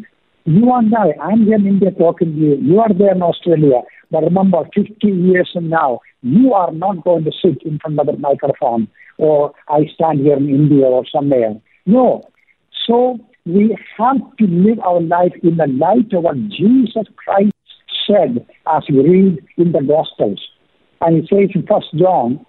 you 0.45 0.71
and 0.73 0.93
I, 0.95 1.11
I'm 1.21 1.45
here 1.45 1.55
in 1.55 1.67
India 1.67 1.91
talking 1.91 2.33
to 2.33 2.39
you. 2.39 2.55
You 2.55 2.79
are 2.79 2.93
there 2.93 3.13
in 3.13 3.21
Australia. 3.21 3.81
But 4.09 4.23
remember, 4.23 4.63
50 4.73 4.95
years 5.07 5.49
from 5.51 5.69
now, 5.69 5.99
you 6.21 6.53
are 6.53 6.71
not 6.71 7.03
going 7.03 7.25
to 7.25 7.31
sit 7.31 7.61
in 7.63 7.79
front 7.79 7.99
of 7.99 8.05
the 8.05 8.17
microphone 8.17 8.87
or 9.17 9.53
I 9.67 9.87
stand 9.93 10.19
here 10.21 10.37
in 10.37 10.49
India 10.49 10.85
or 10.85 11.03
somewhere. 11.13 11.59
No. 11.85 12.23
So 12.87 13.19
we 13.47 13.77
have 13.97 14.17
to 14.37 14.45
live 14.45 14.79
our 14.79 15.01
life 15.01 15.31
in 15.41 15.55
the 15.55 15.67
light 15.67 16.11
of 16.13 16.23
what 16.23 16.35
Jesus 16.49 17.07
Christ 17.15 17.53
said 18.05 18.45
as 18.67 18.83
we 18.89 18.99
read 18.99 19.39
in 19.57 19.71
the 19.71 19.81
Gospels. 19.81 20.41
And 20.99 21.15
he 21.15 21.27
says 21.27 21.49
in 21.55 21.65
First 21.65 21.87
John, 21.95 22.45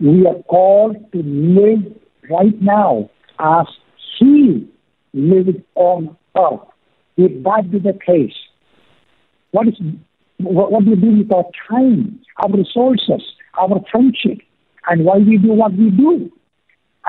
we 0.00 0.26
are 0.26 0.42
called 0.44 0.96
to 1.12 1.22
live 1.22 1.92
right 2.30 2.60
now 2.62 3.10
as 3.38 3.66
he 4.18 4.66
lived 5.12 5.62
on 5.74 6.16
earth. 6.36 6.60
If 7.16 7.42
that 7.44 7.70
be 7.70 7.78
the 7.80 7.98
case, 8.06 8.34
what 9.50 9.68
is 9.68 9.74
what, 10.38 10.70
what 10.70 10.84
do 10.84 10.90
we 10.90 10.96
do 10.96 11.18
with 11.18 11.32
our 11.32 11.44
time, 11.68 12.20
our 12.36 12.50
resources, 12.50 13.22
our 13.60 13.80
friendship, 13.90 14.38
and 14.88 15.04
why 15.04 15.18
we 15.18 15.36
do 15.36 15.52
what 15.52 15.72
we 15.72 15.90
do? 15.90 16.30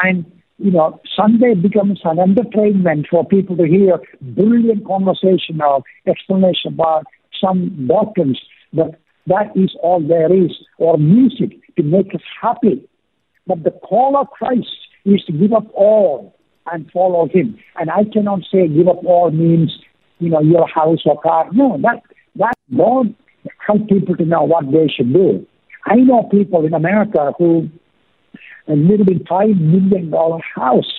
And 0.03 0.25
you 0.59 0.71
know, 0.71 0.99
Sunday 1.15 1.55
becomes 1.55 2.01
an 2.03 2.19
entertainment 2.19 3.07
for 3.09 3.25
people 3.25 3.55
to 3.57 3.65
hear 3.65 3.99
brilliant 4.21 4.85
conversation 4.85 5.61
or 5.61 5.81
explanation 6.05 6.73
about 6.73 7.05
some 7.41 7.87
doctrines, 7.87 8.39
but 8.73 8.99
that 9.27 9.55
is 9.55 9.71
all 9.81 10.05
there 10.05 10.31
is, 10.33 10.51
or 10.77 10.97
music 10.97 11.51
to 11.77 11.83
make 11.83 12.13
us 12.13 12.21
happy. 12.41 12.87
But 13.47 13.63
the 13.63 13.71
call 13.71 14.17
of 14.17 14.27
Christ 14.31 14.67
is 15.05 15.23
to 15.25 15.31
give 15.31 15.53
up 15.53 15.67
all 15.73 16.35
and 16.71 16.91
follow 16.91 17.27
Him. 17.27 17.57
And 17.79 17.89
I 17.89 18.03
cannot 18.11 18.41
say 18.51 18.67
give 18.67 18.87
up 18.87 19.03
all 19.05 19.31
means, 19.31 19.71
you 20.19 20.29
know, 20.29 20.41
your 20.41 20.67
house 20.67 20.99
or 21.05 21.21
car. 21.21 21.47
No, 21.53 21.79
that 21.81 22.01
that 22.35 22.57
God 22.75 23.15
help 23.65 23.87
people 23.87 24.15
to 24.17 24.25
know 24.25 24.43
what 24.43 24.65
they 24.71 24.87
should 24.93 25.13
do. 25.13 25.45
I 25.85 25.95
know 25.95 26.27
people 26.29 26.65
in 26.65 26.73
America 26.73 27.31
who 27.37 27.69
live 28.75 29.07
in 29.07 29.25
five 29.25 29.55
million 29.57 30.09
dollar 30.11 30.39
house. 30.55 30.91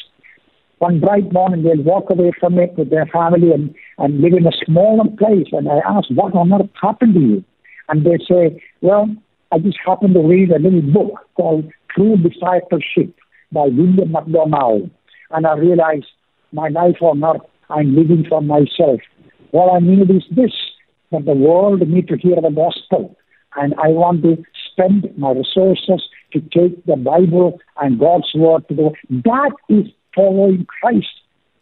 One 0.79 0.99
bright 0.99 1.31
morning 1.33 1.63
they'll 1.63 1.83
walk 1.83 2.09
away 2.11 2.33
from 2.41 2.59
it 2.59 2.73
with 2.77 2.89
their 2.91 3.07
family 3.07 3.53
and, 3.53 3.75
and 3.99 4.21
live 4.21 4.33
in 4.33 4.47
a 4.47 4.65
smaller 4.65 5.05
place. 5.19 5.49
And 5.53 5.69
I 5.69 5.79
ask, 5.87 6.09
what 6.11 6.35
on 6.35 6.53
earth 6.53 6.71
happened 6.81 7.15
to 7.15 7.21
you? 7.21 7.45
And 7.89 8.05
they 8.05 8.19
say, 8.27 8.63
well, 8.81 9.09
I 9.53 9.59
just 9.59 9.79
happened 9.85 10.15
to 10.15 10.21
read 10.21 10.51
a 10.51 10.59
little 10.59 10.81
book 10.81 11.21
called 11.35 11.71
True 11.95 12.17
Discipleship 12.17 13.15
by 13.53 13.67
William 13.67 14.13
MacDonald. 14.13 14.91
And 15.31 15.47
I 15.47 15.55
realized 15.57 16.07
my 16.53 16.69
life 16.69 16.97
on 17.03 17.23
earth, 17.23 17.43
I'm 17.69 17.95
living 17.95 18.25
for 18.29 18.41
myself. 18.41 19.01
What 19.51 19.75
I 19.75 19.81
need 19.81 20.11
is 20.11 20.25
this, 20.31 20.53
that 21.13 21.25
the 21.25 21.35
world 21.35 21.87
need 21.87 22.09
to 22.09 22.17
hear 22.17 22.37
the 22.37 22.51
gospel. 22.51 23.17
And 23.57 23.75
I 23.75 23.89
want 23.89 24.23
to 24.23 24.43
spend 24.71 25.07
my 25.19 25.33
resources 25.33 26.03
to 26.33 26.41
take 26.41 26.85
the 26.87 26.97
Bible 26.97 27.59
and 27.81 27.99
God's 27.99 28.31
word 28.35 28.69
to 28.69 28.75
the 28.75 28.83
world. 28.83 28.97
That 29.11 29.53
is 29.69 29.87
following 30.15 30.67
Christ. 30.67 31.07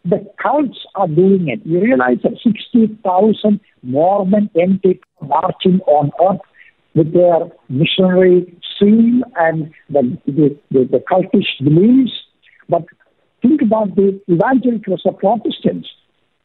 The 0.05 0.25
cults 0.41 0.79
are 0.95 1.07
doing 1.07 1.49
it. 1.49 1.59
You 1.65 1.81
realize 1.81 2.17
that 2.23 2.39
60,000 2.41 3.59
Mormon 3.83 4.49
people 4.49 4.93
marching 5.21 5.79
on 5.81 6.11
earth 6.21 6.41
with 6.95 7.13
their 7.13 7.39
missionary 7.69 8.57
zeal 8.79 9.21
and 9.35 9.71
the, 9.89 10.17
the, 10.25 10.57
the, 10.71 10.89
the 10.91 11.03
cultish 11.09 11.63
beliefs. 11.63 12.13
But 12.67 12.85
think 13.41 13.61
about 13.61 13.95
the 13.95 14.19
evangelicals 14.29 15.01
or 15.05 15.13
Protestants. 15.13 15.87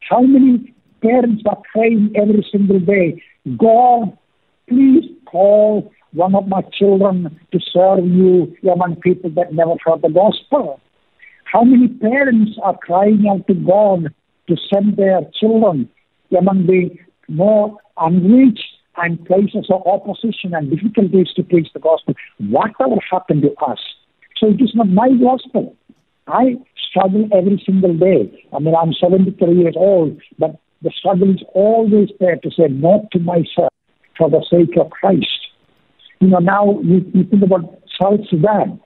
How 0.09 0.21
many 0.21 0.75
parents 1.03 1.43
are 1.47 1.63
praying 1.73 2.13
every 2.17 2.47
single 2.51 2.81
day, 2.81 3.23
God, 3.59 4.17
please 4.69 5.05
call 5.27 5.93
one 6.15 6.35
of 6.35 6.47
my 6.47 6.63
children 6.73 7.39
to 7.53 7.59
serve 7.73 8.07
you 8.07 8.57
among 8.73 8.97
people 8.97 9.31
that 9.31 9.53
never 9.53 9.75
heard 9.85 10.03
the 10.03 10.09
gospel? 10.09 10.81
How 11.45 11.63
many 11.65 11.89
parents 11.89 12.53
are 12.63 12.79
crying 12.79 13.25
out 13.31 13.47
to 13.49 13.55
God 13.55 14.15
to 14.49 14.57
send 14.73 14.97
their 14.97 15.21
children 15.39 15.89
among 16.37 16.67
the 16.67 16.91
more 17.29 17.77
unreached 17.99 18.65
and 18.97 19.25
places 19.27 19.67
of 19.71 19.83
opposition 19.87 20.55
and 20.55 20.71
difficulties 20.71 21.29
to 21.37 21.43
preach 21.43 21.69
the 21.75 21.81
gospel? 21.81 22.15
Whatever 22.39 22.97
happened 23.11 23.43
to 23.43 23.53
us? 23.65 23.79
So 24.37 24.49
it 24.49 24.61
is 24.61 24.73
not 24.75 24.89
my 24.89 25.11
gospel. 25.21 25.77
I 26.27 26.57
struggle 26.89 27.29
every 27.33 27.63
single 27.67 27.97
day. 27.97 28.33
I 28.53 28.59
mean, 28.59 28.75
I'm 28.75 28.93
73 28.93 29.55
years 29.55 29.75
old, 29.77 30.21
but 30.39 30.57
the 30.83 30.91
struggle 30.97 31.31
is 31.31 31.43
always 31.55 32.11
there 32.21 32.37
to 32.37 32.51
say 32.51 32.69
no 32.69 33.09
to 33.13 33.19
myself 33.19 33.73
for 34.17 34.31
the 34.31 34.45
sake 34.51 34.77
of 34.79 34.91
Christ. 34.91 35.44
You 36.25 36.31
know, 36.31 36.39
now 36.39 36.81
you, 36.81 37.05
you 37.13 37.25
think 37.25 37.43
about 37.43 37.83
South 38.01 38.21
Sudan, 38.31 38.81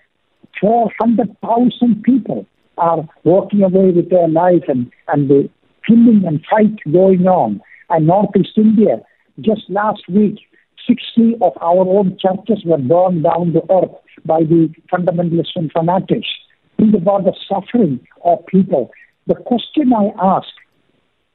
400,000 0.60 2.02
people 2.02 2.44
are 2.78 3.08
walking 3.22 3.62
away 3.62 3.92
with 3.92 4.10
their 4.10 4.26
life 4.26 4.64
and, 4.66 4.90
and 5.06 5.30
the 5.30 5.48
killing 5.86 6.24
and 6.26 6.44
fight 6.50 6.74
going 6.92 7.28
on. 7.28 7.60
And 7.90 8.08
Northeast 8.08 8.50
India, 8.56 9.02
just 9.40 9.62
last 9.68 10.02
week, 10.08 10.40
60 10.88 11.36
of 11.40 11.52
our 11.60 11.86
own 11.86 12.18
churches 12.18 12.64
were 12.64 12.78
burned 12.78 13.22
down 13.22 13.52
to 13.52 13.62
earth 13.70 13.94
by 14.24 14.40
the 14.40 14.74
fundamentalists 14.92 15.54
and 15.54 15.70
fanatics. 15.70 16.26
Think 16.76 16.96
about 16.96 17.22
the 17.22 17.36
suffering 17.48 18.00
of 18.24 18.44
people. 18.46 18.90
The 19.28 19.36
question 19.36 19.92
I 19.92 20.10
ask 20.20 20.48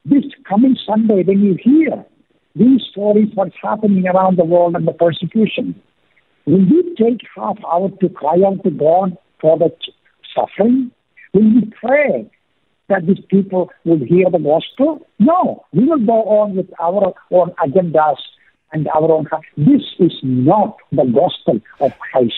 this 0.03 0.25
coming 0.49 0.75
Sunday, 0.85 1.23
when 1.23 1.41
you 1.41 1.57
hear 1.63 2.03
these 2.57 2.81
stories, 2.91 3.29
what's 3.35 3.55
happening 3.63 4.05
around 4.05 4.37
the 4.37 4.43
world 4.43 4.75
and 4.75 4.85
the 4.85 4.91
persecution, 4.91 5.81
will 6.45 6.65
we 6.65 6.95
take 6.97 7.21
half 7.35 7.57
hour 7.65 7.89
to 7.89 8.09
cry 8.09 8.37
out 8.45 8.63
to 8.63 8.71
God 8.71 9.17
for 9.39 9.57
the 9.57 9.69
suffering? 10.35 10.91
Will 11.33 11.55
we 11.55 11.71
pray 11.79 12.29
that 12.89 13.05
these 13.07 13.23
people 13.29 13.71
will 13.85 13.99
hear 13.99 14.29
the 14.29 14.39
gospel? 14.39 15.05
No. 15.19 15.65
We 15.73 15.85
will 15.85 16.05
go 16.05 16.23
on 16.23 16.55
with 16.55 16.69
our 16.79 17.13
own 17.31 17.51
agendas 17.63 18.17
and 18.71 18.87
our 18.89 19.11
own. 19.11 19.27
This 19.57 19.83
is 19.99 20.13
not 20.23 20.77
the 20.91 21.05
gospel 21.05 21.59
of 21.79 21.97
Christ. 21.99 22.33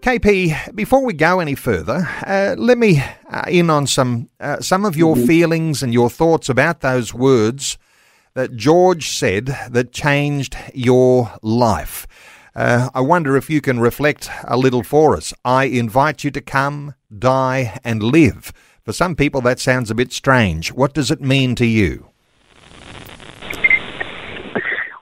KP, 0.00 0.74
before 0.74 1.04
we 1.04 1.12
go 1.12 1.38
any 1.38 1.54
further, 1.54 2.08
uh, 2.26 2.56
let 2.58 2.76
me 2.76 3.00
uh, 3.30 3.44
in 3.46 3.70
on 3.70 3.86
some 3.86 4.28
uh, 4.40 4.58
some 4.58 4.84
of 4.84 4.96
your 4.96 5.14
mm-hmm. 5.14 5.26
feelings 5.26 5.80
and 5.80 5.92
your 5.92 6.10
thoughts 6.10 6.48
about 6.48 6.80
those 6.80 7.14
words 7.14 7.78
that 8.34 8.56
George 8.56 9.10
said 9.10 9.56
that 9.70 9.92
changed 9.92 10.56
your 10.74 11.30
life. 11.40 12.08
Uh, 12.54 12.90
I 12.94 13.00
wonder 13.00 13.36
if 13.36 13.48
you 13.48 13.60
can 13.60 13.80
reflect 13.80 14.30
a 14.44 14.58
little 14.58 14.82
for 14.82 15.16
us. 15.16 15.32
I 15.44 15.64
invite 15.64 16.22
you 16.22 16.30
to 16.32 16.40
come, 16.40 16.94
die, 17.16 17.78
and 17.82 18.02
live. 18.02 18.52
For 18.84 18.92
some 18.92 19.16
people, 19.16 19.40
that 19.42 19.58
sounds 19.58 19.90
a 19.90 19.94
bit 19.94 20.12
strange. 20.12 20.72
What 20.72 20.92
does 20.92 21.10
it 21.10 21.22
mean 21.22 21.54
to 21.54 21.66
you? 21.66 22.08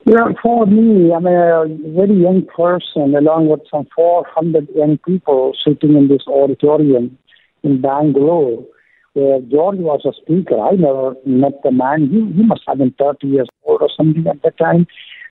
Well, 0.06 0.34
for 0.42 0.66
me, 0.66 1.12
I'm 1.12 1.26
a 1.26 1.66
very 1.94 2.14
young 2.14 2.46
person, 2.46 3.14
along 3.14 3.48
with 3.48 3.60
some 3.70 3.86
400 3.94 4.68
young 4.74 4.98
people 4.98 5.52
sitting 5.64 5.96
in 5.96 6.08
this 6.08 6.22
auditorium 6.26 7.18
in 7.62 7.80
Bangalore, 7.80 8.64
where 9.14 9.40
George 9.40 9.78
was 9.78 10.02
a 10.04 10.12
speaker. 10.22 10.58
I 10.58 10.72
never 10.72 11.14
met 11.26 11.62
the 11.64 11.72
man. 11.72 12.08
He, 12.10 12.32
he 12.36 12.46
must 12.46 12.62
have 12.66 12.78
been 12.78 12.94
30 12.98 13.26
years 13.26 13.48
old 13.64 13.82
or 13.82 13.90
something 13.96 14.26
at 14.26 14.40
the 14.42 14.50
time. 14.52 14.86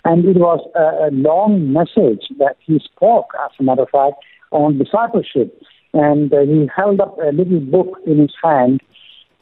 And 0.05 0.25
it 0.25 0.37
was 0.37 0.59
a, 0.75 1.07
a 1.07 1.11
long 1.11 1.73
message 1.73 2.25
that 2.37 2.55
he 2.65 2.79
spoke, 2.79 3.31
as 3.43 3.51
a 3.59 3.63
matter 3.63 3.83
of 3.83 3.89
fact, 3.89 4.15
on 4.51 4.77
discipleship. 4.77 5.61
And 5.93 6.33
uh, 6.33 6.41
he 6.41 6.69
held 6.75 7.01
up 7.01 7.17
a 7.17 7.31
little 7.31 7.59
book 7.59 7.99
in 8.05 8.19
his 8.19 8.33
hand 8.43 8.81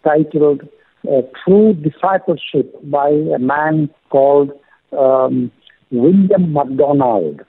titled 0.04 0.62
uh, 1.08 1.22
True 1.44 1.74
Discipleship 1.74 2.74
by 2.90 3.10
a 3.10 3.40
man 3.40 3.90
called 4.10 4.52
um, 4.98 5.52
William 5.92 6.54
MacDonald. 6.54 7.42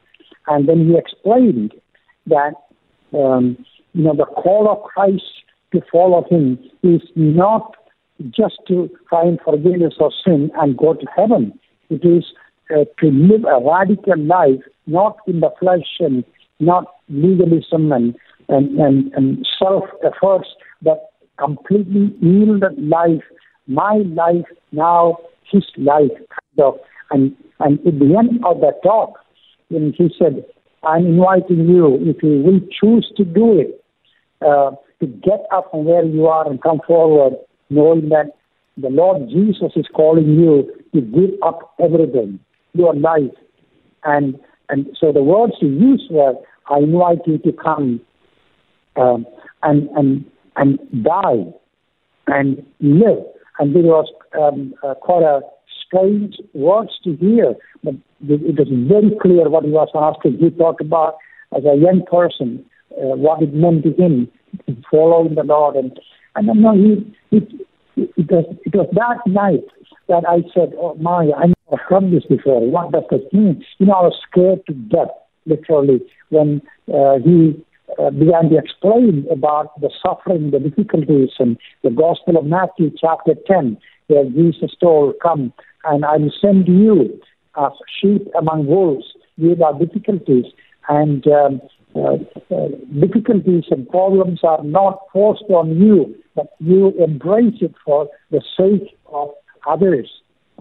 And 0.46 0.68
then 0.68 0.88
he 0.88 0.96
explained 0.96 1.72
that, 2.26 2.54
um, 3.12 3.64
you 3.94 4.04
know, 4.04 4.14
the 4.14 4.26
call 4.26 4.68
of 4.70 4.82
Christ 4.82 5.22
to 5.72 5.80
follow 5.90 6.24
him 6.28 6.58
is 6.82 7.02
not 7.14 7.76
just 8.30 8.58
to 8.68 8.90
find 9.10 9.38
forgiveness 9.44 9.94
of 10.00 10.12
sin 10.24 10.50
and 10.56 10.76
go 10.76 10.94
to 10.94 11.06
heaven. 11.16 11.58
It 11.90 12.04
is 12.04 12.24
uh, 12.70 12.84
to 13.00 13.06
live 13.10 13.44
a 13.44 13.60
radical 13.64 14.18
life, 14.18 14.62
not 14.86 15.18
in 15.26 15.40
the 15.40 15.50
flesh 15.58 15.86
and 16.00 16.24
not 16.60 16.84
legalism 17.08 17.92
and, 17.92 18.14
and, 18.48 18.78
and, 18.78 19.12
and 19.14 19.46
self 19.58 19.84
efforts, 20.04 20.48
but 20.82 21.10
completely 21.38 22.14
yielded 22.20 22.78
life, 22.78 23.22
my 23.66 24.02
life 24.06 24.46
now, 24.72 25.16
his 25.50 25.64
life, 25.76 26.10
and, 27.10 27.34
and 27.60 27.78
at 27.86 27.98
the 27.98 28.16
end 28.18 28.44
of 28.44 28.60
the 28.60 28.72
talk, 28.82 29.18
when 29.68 29.92
he 29.96 30.10
said, 30.18 30.44
I'm 30.82 31.06
inviting 31.06 31.68
you, 31.68 31.98
if 32.00 32.22
you 32.22 32.42
will 32.42 32.60
choose 32.80 33.10
to 33.16 33.24
do 33.24 33.60
it, 33.60 33.84
uh, 34.40 34.72
to 35.00 35.06
get 35.06 35.46
up 35.52 35.70
from 35.70 35.84
where 35.84 36.04
you 36.04 36.26
are 36.26 36.48
and 36.48 36.62
come 36.62 36.80
forward, 36.86 37.34
knowing 37.70 38.08
that 38.10 38.26
the 38.76 38.88
Lord 38.88 39.28
Jesus 39.28 39.72
is 39.76 39.86
calling 39.94 40.38
you 40.38 40.72
to 40.94 41.00
give 41.00 41.30
up 41.42 41.74
everything, 41.80 42.38
your 42.72 42.94
life. 42.94 43.34
And, 44.04 44.38
and 44.68 44.86
so 44.98 45.12
the 45.12 45.22
words 45.22 45.54
he 45.60 45.66
used 45.66 46.10
were, 46.10 46.34
I 46.70 46.78
invite 46.78 47.26
you 47.26 47.38
to 47.38 47.52
come 47.52 48.00
um, 48.96 49.26
and, 49.62 49.88
and, 49.90 50.24
and 50.56 50.78
die 51.04 51.46
and 52.26 52.64
live. 52.80 53.24
And 53.58 53.74
it 53.76 53.84
was 53.84 54.06
um, 54.40 54.74
uh, 54.82 54.94
quite 54.94 55.22
a 55.22 55.40
strange 55.86 56.36
words 56.52 56.90
to 57.04 57.16
hear, 57.16 57.54
but 57.82 57.94
it 58.28 58.58
was 58.58 58.68
very 58.88 59.16
clear 59.20 59.48
what 59.48 59.64
he 59.64 59.70
was 59.70 59.88
asking. 59.94 60.38
He 60.38 60.50
talked 60.50 60.80
about, 60.80 61.16
as 61.56 61.64
a 61.64 61.76
young 61.76 62.04
person, 62.10 62.64
uh, 62.92 63.16
what 63.16 63.42
it 63.42 63.54
meant 63.54 63.84
to 63.84 63.92
him 63.94 64.28
following 64.90 65.34
the 65.34 65.42
Lord. 65.44 65.76
And, 65.76 65.98
and 66.34 66.50
I 66.50 66.54
know 66.54 66.74
he, 66.74 67.16
it, 67.36 67.48
it, 67.96 68.30
was, 68.30 68.56
it 68.64 68.74
was 68.74 68.88
that 68.92 69.30
night 69.30 69.64
that 70.08 70.24
I 70.28 70.42
said, 70.54 70.74
oh 70.78 70.94
my, 70.96 71.30
I 71.36 71.52
never 71.70 71.82
heard 71.88 72.12
this 72.12 72.24
before. 72.24 72.60
What 72.68 72.92
does 72.92 73.04
this 73.10 73.20
mean? 73.32 73.64
You 73.78 73.86
know, 73.86 73.92
I 73.94 74.02
was 74.02 74.18
scared 74.30 74.64
to 74.66 74.74
death, 74.74 75.14
literally, 75.46 76.00
when 76.30 76.62
uh, 76.92 77.18
he 77.24 77.64
uh, 77.98 78.10
began 78.10 78.50
to 78.50 78.58
explain 78.58 79.26
about 79.30 79.80
the 79.80 79.90
suffering, 80.04 80.50
the 80.50 80.60
difficulties, 80.60 81.30
and 81.38 81.58
the 81.82 81.90
Gospel 81.90 82.36
of 82.36 82.44
Matthew, 82.44 82.90
chapter 83.00 83.34
10, 83.46 83.78
where 84.08 84.24
Jesus 84.24 84.70
told, 84.80 85.14
Come, 85.22 85.52
and 85.84 86.04
I 86.04 86.16
will 86.16 86.32
send 86.40 86.68
you 86.68 87.20
as 87.56 87.72
sheep 88.00 88.28
among 88.38 88.66
wolves. 88.66 89.06
These 89.36 89.58
are 89.64 89.78
difficulties, 89.78 90.46
and 90.88 91.26
um, 91.26 91.60
uh, 91.94 92.16
uh, 92.54 92.68
difficulties 93.00 93.64
and 93.70 93.88
problems 93.88 94.40
are 94.42 94.62
not 94.62 95.00
forced 95.12 95.44
on 95.48 95.76
you, 95.80 96.14
but 96.34 96.48
you 96.58 96.92
embrace 97.02 97.56
it 97.60 97.74
for 97.84 98.08
the 98.30 98.42
sake 98.56 98.96
of 99.12 99.30
others 99.66 100.08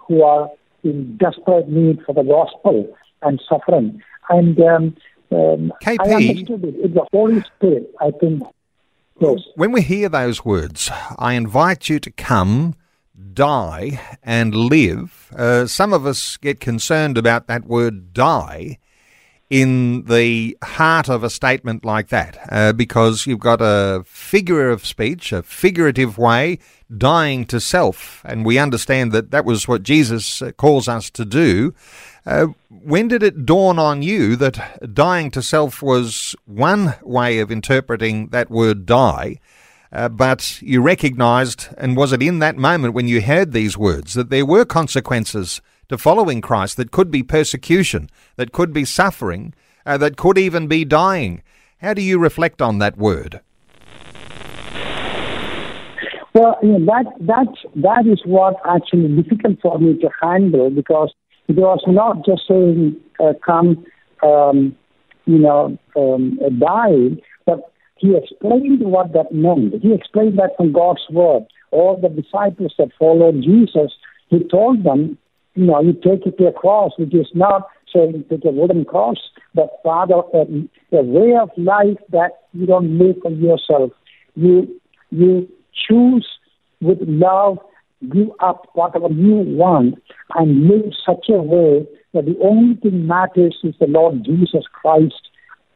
who 0.08 0.24
are 0.24 0.50
desperate 0.94 1.70
need 1.70 2.02
for 2.06 2.14
the 2.14 2.24
gospel 2.24 2.88
and 3.22 3.42
suffering. 3.48 4.02
And 4.30 4.60
um, 4.60 4.98
um, 5.32 5.74
KP, 5.84 5.98
I 6.00 6.14
understood 6.14 6.64
it. 6.64 6.76
It's 6.78 6.94
the 6.94 7.08
Holy 7.12 7.42
Spirit, 7.42 7.94
I 8.02 8.12
think. 8.12 8.44
Yes. 9.20 9.40
When 9.56 9.72
we 9.72 9.82
hear 9.82 10.10
those 10.10 10.46
words, 10.46 10.92
I 11.18 11.34
invite 11.34 11.90
you 11.90 12.00
to 12.00 12.12
come 12.12 12.76
die 13.34 14.00
and 14.22 14.54
live. 14.54 15.32
Uh, 15.36 15.66
some 15.66 15.92
of 15.92 16.06
us 16.06 16.38
get 16.38 16.60
concerned 16.60 17.18
about 17.18 17.48
that 17.48 17.66
word 17.66 18.14
die 18.14 18.78
in 19.50 20.04
the 20.04 20.58
heart 20.62 21.10
of 21.10 21.24
a 21.24 21.30
statement 21.30 21.86
like 21.86 22.10
that 22.10 22.38
uh, 22.52 22.74
because 22.74 23.26
you've 23.26 23.40
got 23.40 23.60
a 23.62 24.04
figure 24.06 24.70
of 24.70 24.86
speech, 24.86 25.32
a 25.32 25.42
figurative 25.42 26.18
way, 26.18 26.60
dying 26.96 27.46
to 27.46 27.60
self. 27.60 28.22
And 28.26 28.46
we 28.46 28.58
understand 28.58 29.12
that 29.14 29.32
that 29.32 29.46
was 29.46 29.68
what 29.68 29.84
Jesus 29.84 30.42
uh, 30.42 30.52
calls 30.52 30.88
us 30.88 31.10
to 31.12 31.24
do. 31.24 31.74
Uh, 32.26 32.48
when 32.70 33.08
did 33.08 33.24
it 33.24 33.46
dawn 33.46 33.80
on 33.80 34.02
you 34.02 34.36
that 34.36 34.94
dying 34.94 35.32
to 35.32 35.42
self 35.42 35.82
was 35.82 36.36
one 36.46 36.96
way 37.02 37.40
of 37.40 37.50
interpreting 37.50 38.28
that 38.30 38.52
word 38.52 38.86
die? 38.86 39.40
Uh, 39.94 40.10
but 40.10 40.62
you 40.62 40.82
recognized, 40.82 41.70
and 41.78 41.96
was 41.96 42.12
it 42.12 42.22
in 42.22 42.40
that 42.40 42.58
moment 42.58 42.94
when 42.94 43.08
you 43.08 43.22
heard 43.22 43.54
these 43.54 43.78
words, 43.78 44.14
that 44.16 44.30
there 44.30 44.46
were 44.46 44.66
consequences 44.66 45.62
to 45.90 45.98
following 45.98 46.42
Christ 46.42 46.78
that 46.78 46.92
could 46.92 47.12
be 47.12 47.24
persecution, 47.24 48.10
that 48.36 48.52
could 48.52 48.74
be 48.74 48.86
suffering, 48.86 49.54
uh, 49.86 49.98
that 49.98 50.18
could 50.18 50.38
even 50.38 50.68
be 50.68 50.86
dying? 50.86 51.44
How 51.80 51.94
do 51.94 52.02
you 52.02 52.20
reflect 52.20 52.62
on 52.62 52.80
that 52.80 52.98
word? 52.98 53.42
Well, 56.34 56.58
you 56.62 56.78
know, 56.78 56.86
that 56.86 57.06
that 57.22 57.48
that 57.78 58.06
is 58.06 58.22
what 58.26 58.56
actually 58.64 59.08
difficult 59.22 59.60
for 59.62 59.80
me 59.80 59.98
to 60.00 60.10
handle 60.22 60.70
because 60.70 61.12
it 61.48 61.56
was 61.56 61.82
not 61.88 62.26
just 62.26 62.44
saying 62.48 62.96
uh, 63.20 63.34
come, 63.44 63.84
um, 64.22 64.76
you 65.26 65.40
know, 65.40 65.78
um, 65.96 66.38
die, 66.60 67.20
but 67.46 67.72
he 67.96 68.16
explained 68.16 68.82
what 68.82 69.14
that 69.14 69.32
meant. 69.32 69.82
He 69.82 69.94
explained 69.94 70.38
that 70.38 70.52
from 70.58 70.74
God's 70.74 71.02
word. 71.10 71.46
All 71.72 72.00
the 72.00 72.10
disciples 72.10 72.74
that 72.78 72.90
followed 73.00 73.42
Jesus, 73.42 73.92
he 74.30 74.44
told 74.44 74.84
them, 74.84 75.18
you 75.58 75.66
know, 75.66 75.82
you 75.82 75.94
take 75.94 76.26
it 76.28 76.38
to 76.38 76.48
a 76.48 76.54
cross, 76.54 76.92
which 76.98 77.14
is 77.16 77.28
not 77.34 77.68
saying 77.94 78.24
take 78.30 78.46
a 78.46 78.50
wooden 78.50 78.86
cross, 78.86 79.18
but 79.56 79.70
rather 79.84 80.22
a, 80.34 80.46
a 80.96 81.02
way 81.02 81.36
of 81.36 81.50
life 81.58 81.98
that 82.12 82.32
you 82.54 82.68
don't 82.68 83.00
live 83.00 83.16
for 83.22 83.32
yourself. 83.32 83.92
You 84.36 84.80
you 85.10 85.50
choose 85.74 86.28
with 86.80 87.00
love 87.02 87.58
give 88.14 88.30
up 88.40 88.68
whatever 88.74 89.08
you 89.10 89.38
want 89.38 89.96
and 90.36 90.68
live 90.68 90.94
such 91.04 91.26
a 91.30 91.42
way 91.42 91.88
that 92.14 92.26
the 92.26 92.38
only 92.44 92.76
thing 92.76 93.08
matters 93.08 93.58
is 93.64 93.74
the 93.80 93.88
Lord 93.88 94.24
Jesus 94.24 94.66
Christ 94.72 95.30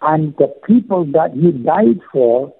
and 0.03 0.35
the 0.37 0.53
people 0.67 1.05
that 1.13 1.31
He 1.33 1.51
died 1.51 1.99
for. 2.11 2.53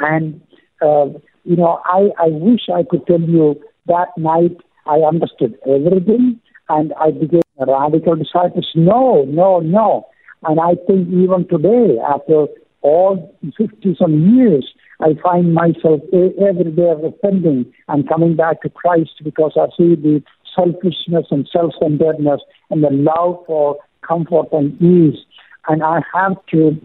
And, 0.00 0.42
uh, 0.82 1.06
you 1.44 1.56
know, 1.56 1.80
I, 1.86 2.08
I 2.18 2.28
wish 2.28 2.68
I 2.68 2.82
could 2.82 3.06
tell 3.06 3.20
you 3.20 3.58
that 3.86 4.08
night 4.18 4.58
I 4.84 4.98
understood 4.98 5.56
everything 5.66 6.40
and 6.68 6.92
I 7.00 7.10
became 7.10 7.42
a 7.58 7.66
radical 7.66 8.16
disciple. 8.16 8.62
No, 8.74 9.24
no, 9.24 9.60
no. 9.60 10.06
And 10.42 10.60
I 10.60 10.74
think 10.86 11.08
even 11.08 11.46
today, 11.48 11.98
after 12.06 12.46
all 12.82 13.34
50 13.56 13.96
some 13.98 14.36
years, 14.36 14.66
I 15.00 15.14
find 15.22 15.52
myself 15.52 16.00
every 16.12 16.72
day 16.72 16.94
repenting 17.02 17.72
and 17.88 18.08
coming 18.08 18.36
back 18.36 18.62
to 18.62 18.70
Christ 18.70 19.20
because 19.22 19.52
I 19.56 19.66
see 19.76 19.94
the 19.94 20.22
selfishness 20.54 21.26
and 21.30 21.48
self-centeredness 21.52 22.40
and 22.70 22.82
the 22.82 22.90
love 22.90 23.44
for 23.46 23.76
comfort 24.06 24.48
and 24.52 24.80
ease. 24.80 25.18
And 25.68 25.82
I 25.82 26.00
have 26.14 26.36
to 26.52 26.80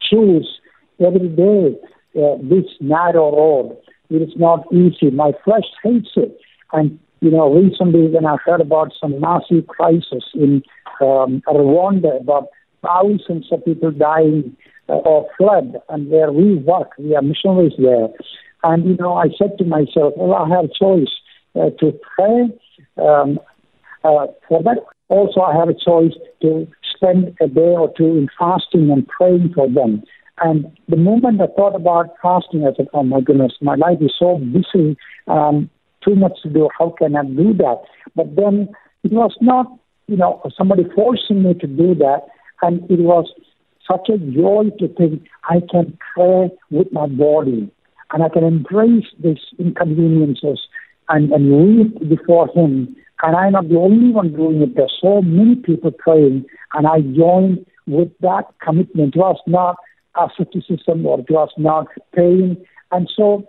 choose 0.00 0.60
every 1.04 1.28
day 1.28 1.76
uh, 2.16 2.36
this 2.42 2.64
narrow 2.80 3.36
road. 3.36 3.76
It 4.08 4.22
is 4.22 4.34
not 4.36 4.64
easy. 4.72 5.10
My 5.10 5.32
flesh 5.44 5.64
hates 5.82 6.10
it. 6.16 6.38
And, 6.72 6.98
you 7.20 7.30
know, 7.30 7.52
recently 7.52 8.08
when 8.08 8.26
I 8.26 8.36
heard 8.44 8.60
about 8.60 8.92
some 9.00 9.20
massive 9.20 9.66
crisis 9.66 10.24
in 10.34 10.62
um, 11.00 11.42
Rwanda, 11.46 12.20
about 12.20 12.48
thousands 12.82 13.46
of 13.50 13.64
people 13.64 13.90
dying 13.90 14.56
uh, 14.88 15.00
of 15.04 15.24
flood, 15.36 15.76
and 15.88 16.08
where 16.10 16.30
we 16.30 16.56
work, 16.56 16.90
we 16.98 17.16
are 17.16 17.22
missionaries 17.22 17.72
there. 17.78 18.08
And, 18.62 18.84
you 18.86 18.96
know, 18.96 19.14
I 19.14 19.26
said 19.38 19.58
to 19.58 19.64
myself, 19.64 20.14
well, 20.16 20.34
I 20.34 20.48
have 20.48 20.66
a 20.66 20.68
choice 20.68 21.10
uh, 21.54 21.70
to 21.80 21.98
pray 22.16 22.48
um, 22.98 23.38
uh, 24.04 24.26
for 24.48 24.62
that. 24.62 24.78
Also, 25.08 25.40
I 25.40 25.54
have 25.56 25.68
a 25.68 25.74
choice 25.74 26.12
to 26.42 26.66
spend 26.94 27.36
a 27.40 27.48
day 27.48 27.74
or 27.76 27.92
two 27.96 28.16
in 28.16 28.28
fasting 28.38 28.90
and 28.90 29.06
praying 29.06 29.52
for 29.54 29.68
them. 29.68 30.02
And 30.38 30.66
the 30.88 30.96
moment 30.96 31.40
I 31.40 31.46
thought 31.46 31.74
about 31.74 32.14
fasting, 32.22 32.66
I 32.66 32.74
said, 32.76 32.88
oh 32.92 33.02
my 33.02 33.20
goodness, 33.20 33.52
my 33.60 33.74
life 33.74 33.98
is 34.00 34.14
so 34.18 34.38
busy, 34.38 34.96
um, 35.28 35.70
too 36.06 36.14
much 36.14 36.40
to 36.42 36.48
do. 36.48 36.68
How 36.78 36.94
can 36.98 37.16
I 37.16 37.24
do 37.24 37.52
that? 37.54 37.82
But 38.14 38.36
then 38.36 38.68
it 39.02 39.12
was 39.12 39.34
not, 39.40 39.66
you 40.06 40.16
know, 40.16 40.42
somebody 40.56 40.84
forcing 40.94 41.42
me 41.42 41.54
to 41.54 41.66
do 41.66 41.94
that. 41.96 42.22
And 42.62 42.90
it 42.90 43.00
was 43.00 43.32
such 43.86 44.08
a 44.08 44.18
joy 44.18 44.70
to 44.78 44.88
think 44.94 45.24
I 45.44 45.60
can 45.70 45.96
pray 46.14 46.50
with 46.70 46.92
my 46.92 47.06
body 47.06 47.70
and 48.12 48.22
I 48.22 48.28
can 48.28 48.44
embrace 48.44 49.06
these 49.22 49.40
inconveniences 49.58 50.60
and, 51.08 51.30
and 51.32 51.78
weep 51.78 52.08
before 52.08 52.48
Him. 52.54 52.96
And 53.22 53.36
I'm 53.36 53.52
not 53.52 53.68
the 53.68 53.76
only 53.76 54.12
one 54.12 54.32
doing 54.32 54.62
it. 54.62 54.76
There's 54.76 54.96
so 55.00 55.22
many 55.22 55.56
people 55.56 55.90
praying, 55.90 56.44
and 56.74 56.86
I 56.86 57.00
joined 57.00 57.64
with 57.86 58.10
that 58.20 58.44
commitment. 58.62 59.14
It 59.14 59.18
was 59.18 59.38
not 59.46 59.76
asceticism 60.16 61.06
or 61.06 61.20
it 61.20 61.30
was 61.30 61.50
not 61.56 61.86
pain. 62.14 62.62
And 62.92 63.10
so 63.14 63.48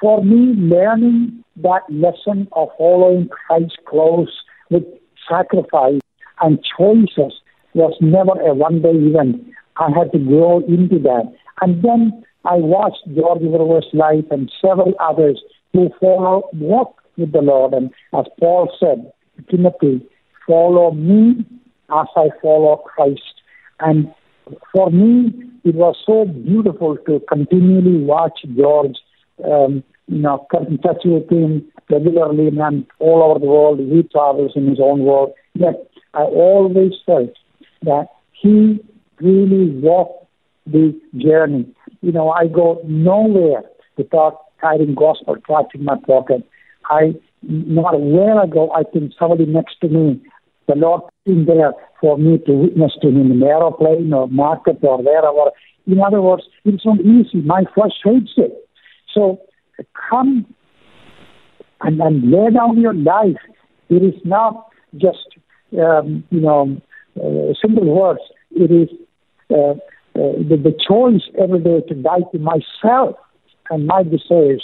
for 0.00 0.24
me, 0.24 0.54
learning 0.56 1.44
that 1.56 1.82
lesson 1.88 2.48
of 2.52 2.68
following 2.78 3.28
Christ 3.28 3.78
close 3.86 4.32
with 4.70 4.84
sacrifice 5.28 6.00
and 6.40 6.58
choices 6.76 7.32
was 7.74 7.96
never 8.00 8.40
a 8.40 8.54
one 8.54 8.82
day 8.82 8.90
event. 8.90 9.44
I 9.76 9.90
had 9.90 10.12
to 10.12 10.18
grow 10.18 10.60
into 10.60 10.98
that. 11.00 11.32
And 11.60 11.82
then 11.82 12.24
I 12.44 12.56
watched 12.56 13.02
George 13.14 13.42
Verwer's 13.42 13.86
life 13.92 14.24
and 14.30 14.50
several 14.60 14.94
others 15.00 15.40
who 15.72 15.90
follow, 16.00 16.48
walk 16.54 17.02
with 17.16 17.32
the 17.32 17.40
Lord. 17.40 17.72
And 17.72 17.90
as 18.16 18.26
Paul 18.38 18.70
said, 18.78 19.12
Timothy, 19.50 20.06
follow 20.46 20.92
me 20.92 21.44
as 21.90 22.06
I 22.16 22.28
follow 22.42 22.76
Christ. 22.76 23.22
And 23.80 24.12
for 24.72 24.90
me, 24.90 25.32
it 25.64 25.74
was 25.74 25.96
so 26.06 26.26
beautiful 26.26 26.96
to 27.06 27.20
continually 27.28 28.04
watch 28.04 28.40
George, 28.56 28.96
um, 29.42 29.82
you 30.06 30.18
know, 30.18 30.46
in 30.68 30.78
touch 30.78 31.02
with 31.04 31.30
him 31.30 31.64
regularly 31.90 32.48
and 32.48 32.86
all 32.98 33.22
over 33.22 33.38
the 33.38 33.46
world. 33.46 33.78
He 33.78 34.02
travels 34.04 34.52
in 34.54 34.68
his 34.68 34.78
own 34.80 35.00
world. 35.00 35.32
Yet 35.54 35.74
I 36.12 36.22
always 36.22 36.92
felt 37.06 37.32
that 37.82 38.08
he 38.32 38.80
really 39.20 39.70
walked 39.80 40.26
the 40.66 40.98
journey. 41.16 41.66
You 42.00 42.12
know, 42.12 42.30
I 42.30 42.46
go 42.46 42.80
nowhere 42.86 43.62
without 43.96 44.44
carrying 44.60 44.94
gospel 44.94 45.36
tract 45.46 45.74
in 45.74 45.84
my 45.84 45.96
pocket. 46.06 46.46
I 46.86 47.14
not 47.42 47.94
aware 47.94 48.42
ago, 48.42 48.70
I 48.70 48.82
go, 48.82 48.88
I 48.88 48.90
think 48.90 49.12
somebody 49.18 49.46
next 49.46 49.76
to 49.82 49.88
me 49.88 50.22
the 50.66 50.74
Lord 50.74 51.02
in 51.26 51.44
there 51.44 51.72
for 52.00 52.16
me 52.16 52.38
to 52.46 52.52
witness 52.52 52.92
to 53.02 53.08
him 53.08 53.30
in 53.32 53.40
the 53.40 53.46
aeroplane 53.46 54.12
or 54.12 54.28
market 54.28 54.78
or 54.82 55.02
wherever. 55.02 55.50
In 55.86 56.00
other 56.00 56.22
words, 56.22 56.44
it's 56.64 56.84
not 56.86 57.00
easy. 57.00 57.42
My 57.42 57.64
flesh 57.74 57.92
hates 58.02 58.32
it. 58.36 58.63
So 59.14 59.40
come 60.10 60.46
and, 61.80 62.30
lay 62.30 62.50
down 62.50 62.80
your 62.80 62.94
life. 62.94 63.40
It 63.88 64.02
is 64.02 64.14
not 64.24 64.68
just, 64.96 65.26
um, 65.78 66.24
you 66.30 66.40
know, 66.40 66.80
uh, 67.16 67.54
simple 67.60 67.84
words. 67.84 68.20
It 68.50 68.70
is 68.70 68.88
uh, 69.50 69.74
uh, 69.74 69.76
the, 70.14 70.56
the 70.62 70.74
choice 70.86 71.22
every 71.40 71.60
day 71.60 71.80
to 71.88 71.94
die 71.94 72.24
to 72.32 72.38
myself 72.38 73.16
and 73.70 73.86
my 73.86 74.02
desires, 74.02 74.62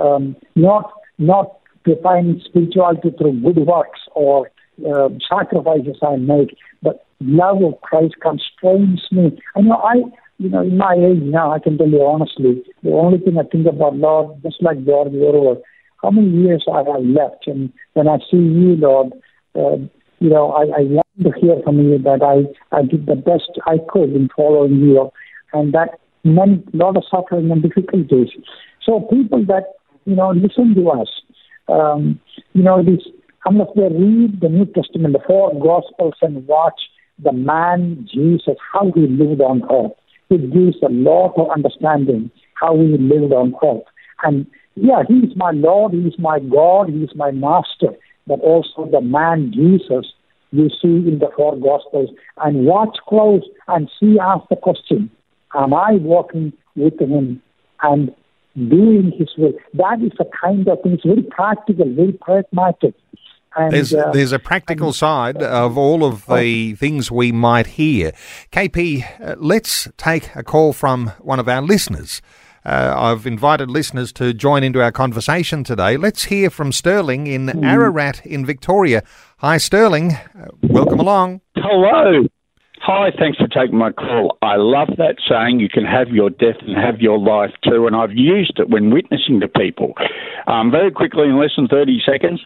um, 0.00 0.36
not 0.56 0.92
not 1.18 1.58
to 1.84 2.00
find 2.02 2.40
spirituality 2.44 3.10
through 3.18 3.40
good 3.40 3.66
works 3.66 4.00
or 4.14 4.50
uh, 4.88 5.08
sacrifices 5.28 5.96
I 6.02 6.16
make, 6.16 6.56
but 6.82 7.06
love 7.20 7.62
of 7.62 7.80
Christ 7.80 8.14
constrains 8.20 9.02
me. 9.10 9.38
I 9.56 9.60
know 9.60 9.76
I, 9.76 9.96
you 10.38 10.48
know, 10.48 10.62
in 10.62 10.78
my 10.78 10.94
age 10.94 11.22
now, 11.22 11.52
I 11.52 11.58
can 11.58 11.76
tell 11.76 11.88
you 11.88 12.02
honestly, 12.02 12.62
the 12.82 12.92
only 12.92 13.18
thing 13.18 13.38
I 13.38 13.42
think 13.42 13.66
about, 13.66 13.96
Lord, 13.96 14.40
just 14.42 14.62
like 14.62 14.84
George 14.84 15.12
Verwer, 15.12 15.60
how 16.02 16.10
many 16.10 16.30
years 16.30 16.64
I 16.72 16.78
have 16.78 17.02
left, 17.02 17.46
and 17.48 17.72
when 17.94 18.06
I 18.08 18.18
see 18.30 18.36
you, 18.36 18.76
Lord, 18.76 19.12
uh, 19.56 19.76
you 20.20 20.30
know, 20.30 20.52
I, 20.52 20.62
I 20.62 20.82
want 20.82 21.06
to 21.22 21.32
hear 21.40 21.60
from 21.64 21.78
you 21.80 21.98
that 21.98 22.22
I, 22.22 22.76
I 22.76 22.82
did 22.82 23.06
the 23.06 23.16
best 23.16 23.50
I 23.66 23.78
could 23.88 24.14
in 24.14 24.28
following 24.34 24.78
you, 24.80 25.10
and 25.52 25.74
that 25.74 25.98
meant 26.22 26.68
a 26.72 26.76
lot 26.76 26.96
of 26.96 27.04
suffering 27.10 27.50
and 27.50 27.62
difficulties. 27.62 28.28
So 28.84 29.00
people 29.10 29.44
that, 29.46 29.64
you 30.04 30.14
know, 30.14 30.30
listen 30.30 30.74
to 30.76 30.90
us, 30.90 31.08
um, 31.68 32.20
you 32.52 32.62
know, 32.62 32.82
this 32.82 33.02
unless 33.44 33.68
they 33.74 33.82
read 33.82 34.40
the 34.40 34.48
New 34.48 34.66
Testament, 34.66 35.14
the 35.14 35.20
four 35.26 35.52
Gospels, 35.54 36.14
and 36.22 36.46
watch 36.46 36.80
the 37.22 37.32
man 37.32 38.08
Jesus, 38.12 38.56
how 38.72 38.92
he 38.94 39.02
lived 39.02 39.40
on 39.40 39.62
earth. 39.70 39.92
It 40.30 40.52
gives 40.52 40.76
a 40.82 40.90
lot 40.90 41.34
of 41.36 41.50
understanding 41.50 42.30
how 42.54 42.74
we 42.74 42.98
lived 42.98 43.32
on 43.32 43.54
earth. 43.64 43.84
And 44.22 44.46
yeah, 44.74 45.02
he 45.08 45.14
is 45.18 45.36
my 45.36 45.52
Lord, 45.52 45.92
he 45.92 46.00
is 46.00 46.18
my 46.18 46.38
God, 46.40 46.90
he 46.90 47.02
is 47.02 47.14
my 47.14 47.30
master, 47.30 47.94
but 48.26 48.40
also 48.40 48.88
the 48.90 49.00
man 49.00 49.52
Jesus 49.52 50.12
you 50.50 50.68
see 50.80 51.08
in 51.08 51.18
the 51.18 51.30
four 51.36 51.56
Gospels. 51.56 52.10
And 52.38 52.66
watch 52.66 52.96
close 53.08 53.42
and 53.68 53.90
see, 53.98 54.18
ask 54.18 54.48
the 54.48 54.56
question, 54.56 55.10
am 55.54 55.74
I 55.74 55.94
walking 55.94 56.52
with 56.76 57.00
him? 57.00 57.42
And 57.82 58.14
doing 58.56 59.12
his 59.16 59.28
will. 59.36 59.52
That 59.74 60.02
is 60.02 60.12
the 60.18 60.28
kind 60.40 60.66
of 60.68 60.82
thing. 60.82 60.94
It's 60.94 61.04
very 61.04 61.22
practical, 61.22 61.86
very 61.94 62.12
pragmatic. 62.12 62.94
And, 63.58 63.72
there's 63.72 63.94
uh, 63.94 64.10
there's 64.12 64.32
a 64.32 64.38
practical 64.38 64.88
and, 64.88 64.96
side 64.96 65.42
of 65.42 65.76
all 65.76 66.04
of 66.04 66.26
the 66.26 66.72
oh. 66.72 66.76
things 66.76 67.10
we 67.10 67.32
might 67.32 67.66
hear. 67.66 68.12
KP, 68.52 69.04
uh, 69.20 69.36
let's 69.38 69.88
take 69.96 70.34
a 70.34 70.42
call 70.42 70.72
from 70.72 71.08
one 71.20 71.40
of 71.40 71.48
our 71.48 71.62
listeners. 71.62 72.22
Uh, 72.64 72.94
I've 72.96 73.26
invited 73.26 73.70
listeners 73.70 74.12
to 74.14 74.34
join 74.34 74.62
into 74.62 74.82
our 74.82 74.92
conversation 74.92 75.64
today. 75.64 75.96
Let's 75.96 76.24
hear 76.24 76.50
from 76.50 76.70
Sterling 76.72 77.26
in 77.26 77.46
mm. 77.46 77.64
Ararat 77.64 78.24
in 78.26 78.44
Victoria. 78.44 79.02
Hi, 79.38 79.56
Sterling. 79.56 80.12
Uh, 80.12 80.48
welcome 80.62 81.00
along. 81.00 81.40
Hello. 81.56 82.26
Hi, 82.88 83.12
thanks 83.18 83.36
for 83.36 83.48
taking 83.48 83.76
my 83.76 83.92
call. 83.92 84.38
I 84.40 84.56
love 84.56 84.88
that 84.96 85.16
saying, 85.28 85.60
you 85.60 85.68
can 85.68 85.84
have 85.84 86.08
your 86.08 86.30
death 86.30 86.56
and 86.66 86.74
have 86.74 87.02
your 87.02 87.18
life 87.18 87.52
too, 87.62 87.86
and 87.86 87.94
I've 87.94 88.16
used 88.16 88.58
it 88.58 88.70
when 88.70 88.88
witnessing 88.88 89.40
to 89.40 89.46
people. 89.46 89.92
Um, 90.46 90.70
very 90.70 90.90
quickly, 90.90 91.24
in 91.24 91.38
less 91.38 91.50
than 91.54 91.68
30 91.68 92.00
seconds, 92.00 92.40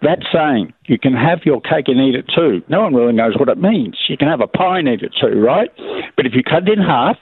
that 0.00 0.20
saying, 0.32 0.72
you 0.86 0.96
can 0.96 1.12
have 1.12 1.40
your 1.44 1.60
cake 1.60 1.88
and 1.88 1.98
eat 1.98 2.14
it 2.14 2.30
too. 2.32 2.62
No 2.68 2.82
one 2.82 2.94
really 2.94 3.12
knows 3.12 3.34
what 3.36 3.48
it 3.48 3.58
means. 3.58 3.98
You 4.08 4.16
can 4.16 4.28
have 4.28 4.40
a 4.40 4.46
pie 4.46 4.78
and 4.78 4.86
eat 4.86 5.02
it 5.02 5.12
too, 5.20 5.40
right? 5.40 5.72
But 6.14 6.24
if 6.24 6.34
you 6.34 6.44
cut 6.44 6.68
it 6.68 6.78
in 6.78 6.84
half, 6.84 7.16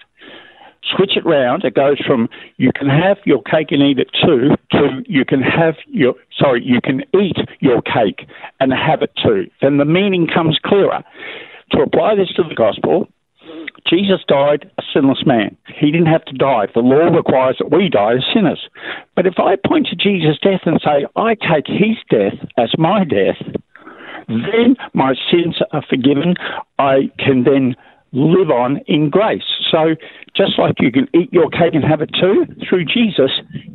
switch 0.95 1.17
it 1.17 1.25
round, 1.25 1.65
it 1.65 1.75
goes 1.75 1.99
from 2.07 2.29
you 2.59 2.71
can 2.77 2.91
have 2.91 3.17
your 3.25 3.41
cake 3.45 3.69
and 3.73 3.83
eat 3.83 3.99
it 3.99 4.11
too 4.23 4.51
to 4.73 5.03
you 5.07 5.25
can 5.25 5.41
have 5.41 5.77
your, 5.87 6.17
sorry, 6.39 6.63
you 6.63 6.83
can 6.85 7.01
eat 7.19 7.39
your 7.61 7.81
cake 7.81 8.29
and 8.61 8.75
have 8.75 9.01
it 9.01 9.13
too. 9.25 9.47
Then 9.63 9.79
the 9.79 9.87
meaning 9.87 10.27
comes 10.27 10.59
clearer 10.63 11.03
to 11.73 11.83
apply 11.83 12.15
this 12.15 12.33
to 12.37 12.43
the 12.43 12.55
gospel, 12.55 13.09
Jesus 13.89 14.21
died 14.27 14.71
a 14.79 14.83
sinless 14.93 15.25
man. 15.25 15.57
He 15.75 15.91
didn't 15.91 16.13
have 16.13 16.25
to 16.27 16.35
die. 16.35 16.67
The 16.75 16.81
law 16.81 17.09
requires 17.15 17.57
that 17.59 17.71
we 17.71 17.89
die 17.89 18.15
as 18.15 18.25
sinners. 18.35 18.69
But 19.17 19.27
if 19.27 19.35
I 19.39 19.57
point 19.67 19.87
to 19.89 19.97
Jesus' 19.97 20.39
death 20.43 20.61
and 20.67 20.81
say, 20.85 21.07
I 21.17 21.35
take 21.35 21.67
his 21.67 21.97
death 22.11 22.39
as 22.59 22.71
my 22.77 23.05
death, 23.05 23.41
then 24.29 24.77
my 24.93 25.15
sins 25.31 25.59
are 25.73 25.85
forgiven. 25.89 26.35
I 26.79 27.11
can 27.19 27.45
then 27.45 27.77
live 28.13 28.51
on 28.51 28.79
in 28.87 29.11
grace. 29.11 29.43
So 29.71 29.95
just 30.37 30.59
like 30.59 30.75
you 30.81 30.91
can 30.91 31.09
eat 31.15 31.33
your 31.33 31.51
cake 31.51 31.75
and 31.75 31.85
have 31.85 32.01
it 32.01 32.11
too, 32.19 32.47
through 32.69 32.85
Jesus, 32.85 33.31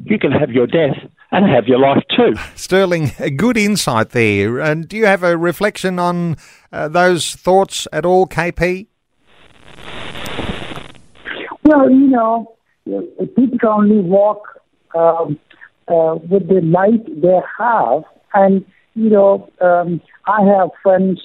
you 0.06 0.18
can 0.18 0.32
have 0.32 0.52
your 0.52 0.68
death 0.68 0.98
and 1.32 1.50
have 1.50 1.68
your 1.68 1.80
life 1.80 2.04
too. 2.16 2.36
Sterling, 2.56 3.12
a 3.20 3.30
good 3.30 3.58
insight 3.58 4.10
there. 4.10 4.60
And 4.60 4.88
do 4.88 4.98
you 4.98 5.06
have 5.06 5.24
a 5.24 5.38
reflection 5.38 6.00
on 6.00 6.38
uh, 6.74 6.88
those 6.88 7.36
thoughts 7.36 7.88
at 7.94 8.06
all, 8.06 8.28
KP? 8.28 8.88
Well, 11.64 11.90
you 11.90 12.08
know, 12.08 12.56
people 12.84 13.60
can 13.60 13.70
only 13.70 14.00
walk 14.00 14.62
um, 14.96 15.40
uh, 15.88 16.16
with 16.30 16.48
the 16.50 16.62
light 16.62 17.06
they 17.22 17.40
have. 17.58 18.04
And, 18.34 18.66
you 18.96 19.10
know, 19.10 19.50
um, 19.62 20.02
I 20.26 20.42
have 20.42 20.70
friends 20.82 21.22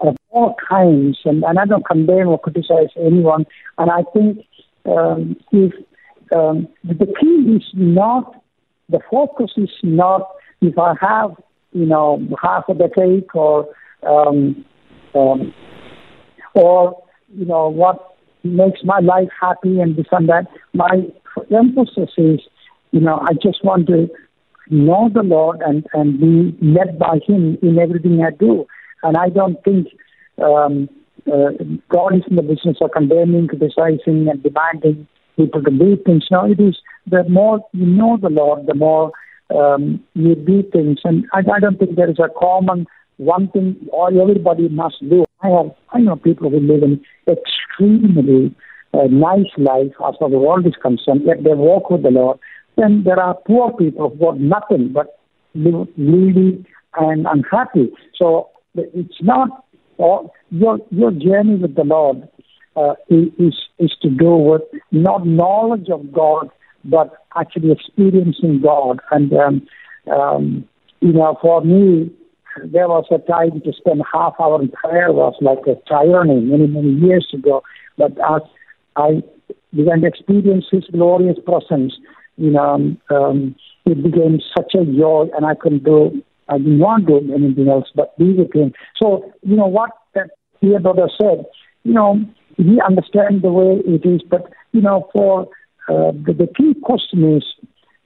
of 0.00 0.16
all 0.30 0.54
kinds, 0.68 1.18
and, 1.24 1.42
and 1.44 1.58
I 1.58 1.64
don't 1.64 1.86
condemn 1.86 2.28
or 2.28 2.38
criticize 2.38 2.88
anyone. 2.96 3.46
And 3.78 3.90
I 3.90 4.02
think 4.12 4.44
um, 4.84 5.36
if 5.50 5.72
um, 6.34 6.68
the 6.84 7.06
key 7.20 7.56
is 7.56 7.64
not, 7.74 8.42
the 8.88 9.00
focus 9.10 9.52
is 9.56 9.70
not 9.82 10.28
if 10.60 10.78
I 10.78 10.94
have, 11.00 11.30
you 11.72 11.86
know, 11.86 12.22
half 12.40 12.68
of 12.68 12.78
the 12.78 12.90
cake 12.94 13.34
or, 13.34 13.68
um, 14.06 14.64
um, 15.14 15.54
or, 16.54 17.02
you 17.34 17.44
know, 17.44 17.68
what 17.68 18.16
makes 18.44 18.80
my 18.84 18.98
life 18.98 19.28
happy 19.40 19.80
and 19.80 19.96
this 19.96 20.06
and 20.12 20.28
that. 20.28 20.46
My 20.74 20.90
emphasis 21.54 22.10
is, 22.16 22.40
you 22.90 23.00
know, 23.00 23.18
I 23.22 23.32
just 23.34 23.64
want 23.64 23.86
to 23.88 24.08
know 24.70 25.10
the 25.12 25.22
Lord 25.22 25.60
and, 25.64 25.86
and 25.92 26.20
be 26.20 26.56
led 26.64 26.98
by 26.98 27.20
Him 27.26 27.58
in 27.62 27.78
everything 27.78 28.22
I 28.24 28.30
do. 28.30 28.66
And 29.02 29.16
I 29.16 29.28
don't 29.28 29.62
think 29.64 29.88
um, 30.42 30.88
uh, 31.26 31.50
God 31.88 32.16
is 32.16 32.22
in 32.28 32.36
the 32.36 32.42
business 32.42 32.78
of 32.80 32.90
condemning, 32.92 33.48
criticizing, 33.48 34.28
and 34.28 34.42
demanding 34.42 35.06
people 35.36 35.62
to 35.62 35.70
do 35.70 35.96
things. 36.04 36.26
No, 36.30 36.44
it 36.44 36.60
is 36.60 36.76
the 37.06 37.24
more 37.28 37.60
you 37.72 37.86
know 37.86 38.18
the 38.20 38.28
Lord, 38.28 38.66
the 38.66 38.74
more 38.74 39.12
um, 39.54 40.02
you 40.14 40.34
do 40.34 40.62
things. 40.72 40.98
And 41.04 41.26
I, 41.32 41.40
I 41.40 41.60
don't 41.60 41.78
think 41.78 41.96
there 41.96 42.10
is 42.10 42.18
a 42.18 42.28
common 42.38 42.86
one 43.22 43.48
thing 43.48 43.76
all 43.92 44.20
everybody 44.20 44.68
must 44.68 44.96
do. 45.08 45.24
I 45.42 45.48
have 45.48 45.70
I 45.90 46.00
know 46.00 46.16
people 46.16 46.50
who 46.50 46.60
live 46.60 46.82
in 46.82 47.00
extremely 47.28 48.54
uh, 48.94 49.06
nice 49.10 49.52
life 49.56 49.92
as 50.06 50.14
far 50.18 50.28
as 50.28 50.32
the 50.32 50.38
world 50.38 50.66
is 50.66 50.74
concerned, 50.80 51.22
yet 51.24 51.42
they 51.44 51.54
walk 51.54 51.90
with 51.90 52.02
the 52.02 52.10
Lord. 52.10 52.38
Then 52.76 53.02
there 53.04 53.20
are 53.20 53.34
poor 53.34 53.72
people 53.72 54.10
who 54.10 54.30
have 54.30 54.40
nothing 54.40 54.92
but 54.92 55.18
live 55.54 56.64
and 56.94 57.26
unhappy. 57.26 57.92
So 58.16 58.50
it's 58.74 59.22
not 59.22 59.64
all, 59.98 60.32
your 60.50 60.78
your 60.90 61.10
journey 61.10 61.56
with 61.56 61.74
the 61.74 61.84
Lord 61.84 62.28
uh, 62.76 62.94
is 63.08 63.54
is 63.78 63.92
to 64.02 64.10
do 64.10 64.36
with 64.36 64.62
not 64.90 65.26
knowledge 65.26 65.88
of 65.90 66.12
God, 66.12 66.50
but 66.84 67.12
actually 67.36 67.72
experiencing 67.72 68.60
God. 68.62 69.00
And 69.10 69.32
um, 69.32 69.66
um, 70.10 70.68
you 71.00 71.12
know, 71.12 71.36
for 71.40 71.62
me, 71.62 72.10
there 72.64 72.88
was 72.88 73.06
a 73.10 73.18
time 73.30 73.60
to 73.60 73.72
spend 73.72 74.02
half 74.12 74.34
hour 74.40 74.60
in 74.60 74.68
prayer 74.70 75.12
was 75.12 75.34
like 75.40 75.60
a 75.66 75.76
tyranny 75.88 76.40
many, 76.40 76.66
many 76.66 76.90
years 76.90 77.26
ago. 77.32 77.62
But 77.96 78.12
as 78.12 78.42
I 78.96 79.22
began 79.74 80.02
to 80.02 80.06
experience 80.06 80.66
His 80.70 80.84
glorious 80.92 81.38
presence, 81.44 81.94
you 82.36 82.50
know, 82.50 82.96
um, 83.10 83.54
it 83.84 84.02
became 84.02 84.40
such 84.56 84.74
a 84.74 84.84
joy, 84.84 85.26
and 85.36 85.44
I 85.44 85.54
couldn't 85.54 85.84
do, 85.84 86.22
I 86.48 86.58
didn't 86.58 86.78
want 86.78 87.06
to 87.06 87.20
do 87.20 87.34
anything 87.34 87.68
else 87.68 87.88
but 87.94 88.16
be 88.18 88.32
with 88.32 88.54
Him. 88.54 88.72
So, 89.00 89.32
you 89.42 89.56
know, 89.56 89.66
what 89.66 89.90
that 90.14 90.30
Theodore 90.60 91.10
said, 91.20 91.44
you 91.84 91.94
know, 91.94 92.20
he 92.56 92.78
understands 92.86 93.42
the 93.42 93.50
way 93.50 93.80
it 93.84 94.06
is, 94.06 94.22
but, 94.28 94.52
you 94.72 94.82
know, 94.82 95.08
for 95.12 95.42
uh, 95.88 96.12
the, 96.12 96.34
the 96.38 96.48
key 96.56 96.74
question 96.82 97.36
is 97.36 97.44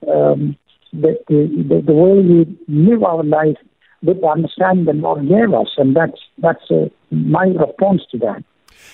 um, 0.08 0.56
the, 0.92 1.18
the, 1.28 1.82
the 1.84 1.92
way 1.92 2.20
we 2.20 2.58
live 2.68 3.02
our 3.02 3.22
life 3.24 3.56
with 4.02 4.22
understanding 4.24 4.84
the 4.84 4.92
Lord 4.92 5.28
gave 5.28 5.52
us, 5.54 5.68
and 5.76 5.96
that's 5.96 6.20
that's 6.38 6.70
uh, 6.70 6.88
my 7.10 7.46
response 7.46 8.02
to 8.12 8.18
that. 8.18 8.44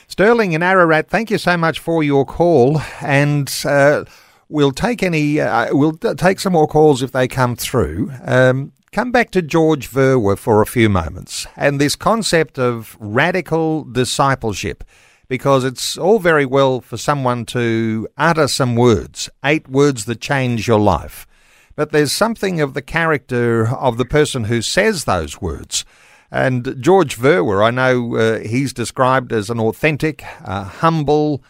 Sterling 0.08 0.54
and 0.54 0.62
Ararat, 0.62 1.08
thank 1.08 1.30
you 1.30 1.38
so 1.38 1.56
much 1.56 1.78
for 1.78 2.02
your 2.02 2.24
call, 2.24 2.80
and 3.00 3.52
uh, 3.64 4.04
we'll 4.48 4.72
take 4.72 5.02
any 5.02 5.40
uh, 5.40 5.68
we'll 5.72 5.92
take 5.92 6.40
some 6.40 6.52
more 6.52 6.66
calls 6.66 7.02
if 7.02 7.12
they 7.12 7.28
come 7.28 7.56
through. 7.56 8.12
Um, 8.24 8.72
come 8.92 9.10
back 9.10 9.30
to 9.32 9.42
George 9.42 9.90
Verwer 9.90 10.38
for 10.38 10.60
a 10.60 10.66
few 10.66 10.88
moments 10.88 11.46
and 11.56 11.80
this 11.80 11.96
concept 11.96 12.58
of 12.58 12.96
radical 13.00 13.84
discipleship. 13.84 14.84
Because 15.28 15.64
it's 15.64 15.96
all 15.96 16.18
very 16.18 16.44
well 16.44 16.82
for 16.82 16.98
someone 16.98 17.46
to 17.46 18.06
utter 18.18 18.46
some 18.46 18.76
words, 18.76 19.30
eight 19.42 19.66
words 19.66 20.04
that 20.04 20.20
change 20.20 20.68
your 20.68 20.80
life 20.80 21.26
but 21.74 21.90
there's 21.90 22.12
something 22.12 22.60
of 22.60 22.74
the 22.74 22.82
character 22.82 23.68
of 23.68 23.96
the 23.96 24.04
person 24.04 24.44
who 24.44 24.62
says 24.62 25.04
those 25.04 25.40
words. 25.40 25.84
And 26.30 26.76
George 26.80 27.18
Verwer, 27.18 27.64
I 27.64 27.70
know 27.70 28.16
uh, 28.16 28.38
he's 28.40 28.72
described 28.72 29.32
as 29.32 29.50
an 29.50 29.60
authentic, 29.60 30.24
uh, 30.44 30.64
humble, 30.64 31.44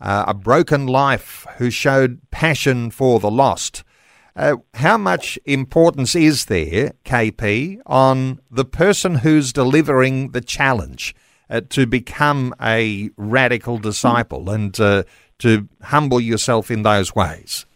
uh, 0.00 0.26
a 0.28 0.34
broken 0.34 0.86
life 0.86 1.44
who 1.56 1.70
showed 1.70 2.20
passion 2.30 2.90
for 2.90 3.18
the 3.18 3.30
lost. 3.30 3.82
Uh, 4.36 4.56
how 4.74 4.96
much 4.96 5.36
importance 5.44 6.14
is 6.14 6.44
there, 6.44 6.92
KP, 7.04 7.80
on 7.86 8.40
the 8.48 8.64
person 8.64 9.16
who's 9.16 9.52
delivering 9.52 10.30
the 10.30 10.40
challenge 10.40 11.16
uh, 11.50 11.60
to 11.70 11.86
become 11.86 12.54
a 12.62 13.10
radical 13.16 13.78
disciple 13.78 14.50
and 14.50 14.78
uh, 14.78 15.02
to 15.40 15.68
humble 15.82 16.20
yourself 16.20 16.70
in 16.70 16.82
those 16.82 17.16
ways? 17.16 17.66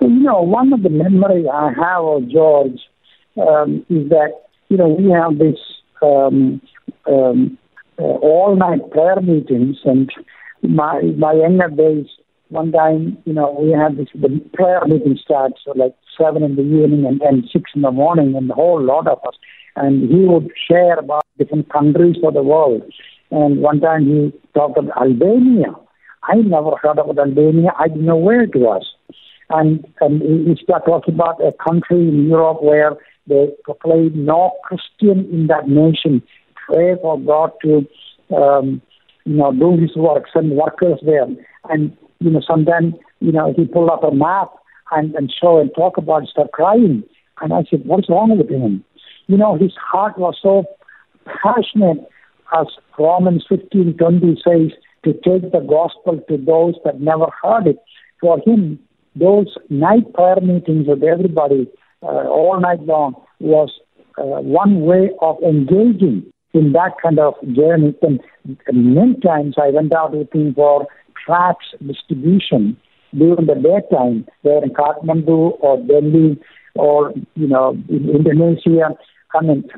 you 0.00 0.19
know, 0.30 0.42
one 0.42 0.72
of 0.72 0.82
the 0.82 0.90
memories 0.90 1.46
I 1.52 1.72
have 1.76 2.04
of 2.04 2.28
George 2.28 2.80
um, 3.40 3.84
is 3.88 4.08
that, 4.10 4.32
you 4.68 4.76
know, 4.76 4.88
we 4.88 5.10
have 5.10 5.38
this 5.38 5.58
um, 6.02 6.60
um, 7.06 7.58
uh, 7.98 8.02
all 8.02 8.56
night 8.56 8.90
prayer 8.90 9.20
meetings, 9.20 9.78
and 9.84 10.10
my 10.62 11.02
my 11.18 11.32
younger 11.32 11.68
days, 11.68 12.06
one 12.48 12.72
time, 12.72 13.18
you 13.24 13.34
know, 13.34 13.56
we 13.60 13.70
had 13.70 13.96
this 13.96 14.08
the 14.14 14.40
prayer 14.54 14.80
meeting 14.86 15.18
starts 15.22 15.56
so 15.64 15.72
like 15.76 15.94
seven 16.18 16.42
in 16.42 16.56
the 16.56 16.62
evening 16.62 17.04
and 17.06 17.20
then 17.20 17.48
six 17.52 17.70
in 17.74 17.82
the 17.82 17.90
morning, 17.90 18.34
and 18.36 18.48
the 18.48 18.54
whole 18.54 18.82
lot 18.82 19.06
of 19.06 19.18
us. 19.26 19.34
And 19.76 20.10
he 20.10 20.24
would 20.24 20.50
share 20.68 20.98
about 20.98 21.26
different 21.38 21.72
countries 21.72 22.16
of 22.24 22.34
the 22.34 22.42
world. 22.42 22.82
And 23.30 23.60
one 23.60 23.80
time 23.80 24.06
he 24.06 24.32
talked 24.54 24.78
about 24.78 24.96
Albania. 25.00 25.74
I 26.22 26.34
never 26.36 26.72
heard 26.82 26.98
about 26.98 27.18
Albania. 27.18 27.70
I 27.78 27.88
didn't 27.88 28.04
know 28.04 28.16
where 28.16 28.42
it 28.42 28.54
was. 28.54 28.84
And, 29.52 29.84
and 30.00 30.58
start 30.62 30.84
talking 30.86 31.14
about 31.14 31.40
a 31.40 31.52
country 31.52 32.08
in 32.08 32.28
Europe 32.28 32.62
where 32.62 32.96
they 33.26 33.48
proclaim 33.64 34.24
no 34.24 34.52
Christian 34.62 35.28
in 35.32 35.48
that 35.48 35.68
nation. 35.68 36.22
Pray 36.66 36.94
for 37.02 37.18
God 37.18 37.50
to, 37.62 37.86
um, 38.36 38.80
you 39.24 39.34
know, 39.34 39.52
do 39.52 39.76
His 39.76 39.96
work, 39.96 40.26
send 40.32 40.52
workers 40.52 41.00
there. 41.04 41.26
And, 41.68 41.96
you 42.20 42.30
know, 42.30 42.40
sometimes, 42.46 42.94
you 43.18 43.32
know, 43.32 43.52
he 43.56 43.64
pulled 43.64 43.90
up 43.90 44.04
a 44.04 44.14
map 44.14 44.50
and, 44.92 45.14
and 45.14 45.32
show 45.32 45.58
and 45.58 45.70
talk 45.74 45.96
about 45.96 46.22
it, 46.24 46.28
start 46.28 46.52
crying. 46.52 47.02
And 47.40 47.52
I 47.52 47.64
said, 47.68 47.82
what's 47.84 48.08
wrong 48.08 48.36
with 48.36 48.50
him? 48.50 48.84
You 49.26 49.36
know, 49.36 49.56
his 49.56 49.72
heart 49.80 50.18
was 50.18 50.36
so 50.42 50.64
passionate, 51.42 52.06
as 52.56 52.66
Romans 52.98 53.44
15, 53.48 53.96
20 53.96 54.42
says, 54.44 54.70
to 55.04 55.12
take 55.12 55.50
the 55.52 55.60
gospel 55.60 56.20
to 56.28 56.36
those 56.36 56.74
that 56.84 57.00
never 57.00 57.26
heard 57.42 57.66
it. 57.66 57.78
For 58.20 58.38
him, 58.44 58.78
those 59.14 59.54
night 59.68 60.12
prayer 60.14 60.40
meetings 60.40 60.86
with 60.86 61.02
everybody 61.02 61.68
uh, 62.02 62.06
all 62.06 62.60
night 62.60 62.80
long 62.80 63.14
was 63.40 63.70
uh, 64.18 64.22
one 64.22 64.82
way 64.82 65.10
of 65.20 65.36
engaging 65.42 66.32
in 66.52 66.72
that 66.72 66.92
kind 67.02 67.18
of 67.18 67.34
journey. 67.54 67.94
And 68.02 68.20
many 68.72 69.14
times 69.20 69.54
I 69.60 69.70
went 69.70 69.94
out 69.94 70.12
with 70.12 70.32
him 70.32 70.54
for 70.54 70.86
tracts 71.24 71.66
distribution 71.86 72.76
during 73.16 73.46
the 73.46 73.54
daytime, 73.54 74.26
there 74.44 74.62
in 74.62 74.70
Kathmandu 74.70 75.58
or 75.60 75.78
Delhi 75.78 76.38
or, 76.74 77.12
you 77.34 77.48
know, 77.48 77.76
in 77.88 78.08
Indonesia. 78.08 78.96
I 79.34 79.42
mean, 79.42 79.68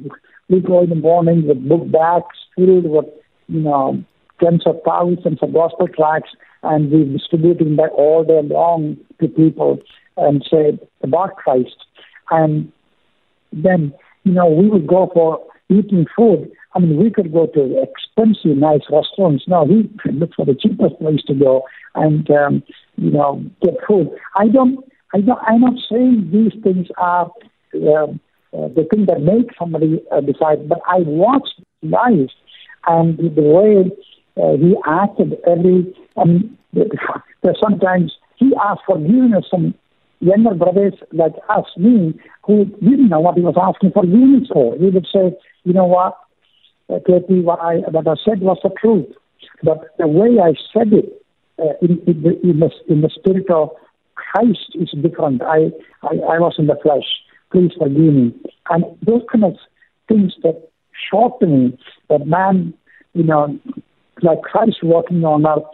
we 0.48 0.60
go 0.60 0.82
in 0.82 0.90
the 0.90 0.96
morning 0.96 1.46
with 1.46 1.68
book 1.68 1.90
bags 1.90 2.36
filled 2.54 2.84
with, 2.84 3.06
you 3.48 3.60
know, 3.60 4.02
tens 4.40 4.66
of 4.66 4.76
thousands 4.86 5.38
of 5.42 5.52
gospel 5.52 5.88
tracts 5.88 6.30
and 6.62 6.90
we're 6.90 7.04
distributing 7.04 7.76
that 7.76 7.90
all 7.96 8.24
day 8.24 8.40
long 8.42 8.96
to 9.20 9.28
people 9.28 9.80
and 10.16 10.46
say 10.48 10.78
about 11.02 11.36
Christ. 11.36 11.76
And 12.30 12.72
then, 13.52 13.92
you 14.24 14.32
know, 14.32 14.48
we 14.48 14.68
would 14.68 14.86
go 14.86 15.10
for 15.12 15.44
eating 15.68 16.06
food, 16.16 16.50
I 16.74 16.78
mean, 16.78 16.96
we 16.96 17.10
could 17.10 17.32
go 17.32 17.46
to 17.46 17.82
expensive, 17.82 18.56
nice 18.56 18.82
restaurants. 18.90 19.44
No, 19.46 19.64
we 19.64 19.90
look 20.06 20.30
for 20.34 20.46
the 20.46 20.54
cheapest 20.54 20.98
place 20.98 21.22
to 21.26 21.34
go 21.34 21.64
and, 21.94 22.28
um, 22.30 22.62
you 22.96 23.10
know, 23.10 23.44
get 23.62 23.74
food. 23.86 24.10
I 24.36 24.48
don't, 24.48 24.84
I 25.14 25.20
don't, 25.20 25.38
I'm 25.46 25.60
not 25.60 25.74
saying 25.90 26.30
these 26.32 26.52
things 26.62 26.86
are 26.96 27.30
uh, 27.74 28.04
uh, 28.04 28.06
the 28.52 28.86
thing 28.90 29.06
that 29.06 29.20
make 29.20 29.50
somebody 29.58 30.02
uh, 30.10 30.20
decide, 30.20 30.68
but 30.68 30.80
I 30.86 31.00
watched 31.00 31.60
life 31.82 32.30
and 32.86 33.18
the 33.18 33.42
way 33.42 33.90
uh, 34.36 34.56
he 34.56 34.76
acted 34.86 35.36
every, 35.46 35.94
um, 36.16 36.56
sometimes 37.60 38.12
he 38.36 38.52
asked 38.62 38.82
forgiveness 38.86 39.44
from 39.50 39.74
younger 40.20 40.54
brothers 40.54 40.94
like 41.12 41.34
us, 41.48 41.66
me, 41.76 42.14
who 42.44 42.64
didn't 42.64 43.08
know 43.08 43.20
what 43.20 43.36
he 43.36 43.42
was 43.42 43.56
asking 43.60 43.90
for 43.92 44.02
forgiveness 44.02 44.48
for. 44.52 44.76
He 44.76 44.86
would 44.86 45.06
say, 45.12 45.36
you 45.64 45.72
know 45.72 45.86
what, 45.86 46.16
uh, 46.88 46.98
KP, 47.08 47.42
what 47.42 47.60
I, 47.60 47.76
what 47.90 48.06
I 48.06 48.14
said 48.24 48.40
was 48.40 48.58
the 48.62 48.70
truth. 48.80 49.06
But 49.62 49.96
the 49.98 50.06
way 50.06 50.38
I 50.42 50.54
said 50.72 50.92
it 50.92 51.22
uh, 51.58 51.74
in, 51.82 52.00
in, 52.06 52.22
the, 52.22 52.40
in, 52.42 52.60
the, 52.60 52.70
in 52.88 53.00
the 53.02 53.10
spirit 53.10 53.50
of 53.50 53.70
Christ 54.14 54.74
is 54.74 54.90
different. 55.02 55.42
I, 55.42 55.70
I, 56.02 56.14
I 56.14 56.38
was 56.38 56.54
in 56.58 56.66
the 56.66 56.76
flesh. 56.82 57.04
Please 57.50 57.72
forgive 57.78 57.96
me. 57.96 58.34
And 58.70 58.84
those 59.02 59.22
kind 59.30 59.44
of 59.44 59.56
things 60.08 60.34
that 60.42 60.68
me, 61.42 61.78
that 62.08 62.26
man, 62.26 62.72
you 63.12 63.24
know, 63.24 63.58
like 64.22 64.42
Christ 64.42 64.78
walking 64.82 65.24
on 65.24 65.46
earth, 65.46 65.64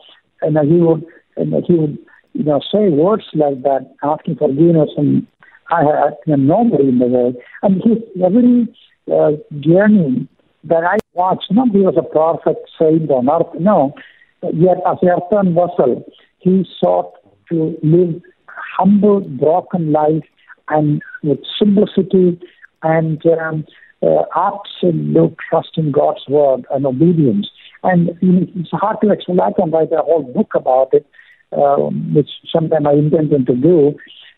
and 0.42 0.58
he 0.68 0.80
would, 0.80 1.04
and 1.36 1.52
he 1.66 1.74
would, 1.74 1.98
you 2.32 2.44
know, 2.44 2.60
say 2.72 2.88
words 2.88 3.24
like 3.34 3.62
that, 3.62 3.94
asking 4.02 4.36
forgiveness, 4.36 4.90
and 4.96 5.26
I 5.70 5.80
had 5.80 6.16
you 6.26 6.36
know, 6.36 6.62
nobody 6.62 6.88
in 6.88 6.98
the 6.98 7.06
world. 7.06 7.36
And 7.62 7.82
his 7.82 7.98
every 8.24 8.68
uh, 9.12 9.32
journey 9.60 10.28
that 10.64 10.84
I 10.84 10.98
watched, 11.14 11.50
not 11.50 11.68
he 11.70 11.78
was 11.78 11.96
a 11.96 12.02
prophet 12.02 12.56
saint 12.78 13.10
on 13.10 13.28
earth, 13.30 13.60
no. 13.60 13.94
Yet 14.42 14.78
as 14.86 14.98
a 15.02 15.06
earthen 15.06 15.54
vessel, 15.54 16.04
he 16.38 16.64
sought 16.80 17.12
to 17.50 17.76
live 17.82 18.20
humble, 18.46 19.20
broken 19.20 19.92
life 19.92 20.22
and 20.68 21.02
with 21.22 21.38
simplicity 21.58 22.40
and 22.82 23.24
um, 23.26 23.66
uh, 24.02 24.22
absolute 24.36 25.36
trust 25.48 25.70
in 25.76 25.90
God's 25.90 26.20
word 26.28 26.66
and 26.70 26.86
obedience. 26.86 27.48
And 27.82 28.10
it's 28.20 28.70
hard 28.72 28.96
to 29.02 29.10
explain. 29.10 29.40
I 29.40 29.52
can 29.52 29.70
write 29.70 29.92
a 29.92 30.02
whole 30.02 30.22
book 30.22 30.52
about 30.54 30.92
it, 30.92 31.06
um, 31.52 32.14
which 32.14 32.28
sometime 32.54 32.86
I 32.86 32.92
intend 32.92 33.30
to 33.30 33.54
do. 33.54 33.94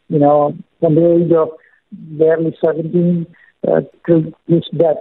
You 0.09 0.19
know, 0.19 0.57
from 0.81 0.97
the 0.97 1.25
age 1.25 1.33
of 1.33 1.49
barely 1.91 2.57
17 2.65 3.27
uh, 3.67 3.81
till 4.07 4.33
his 4.47 4.65
death, 4.77 4.97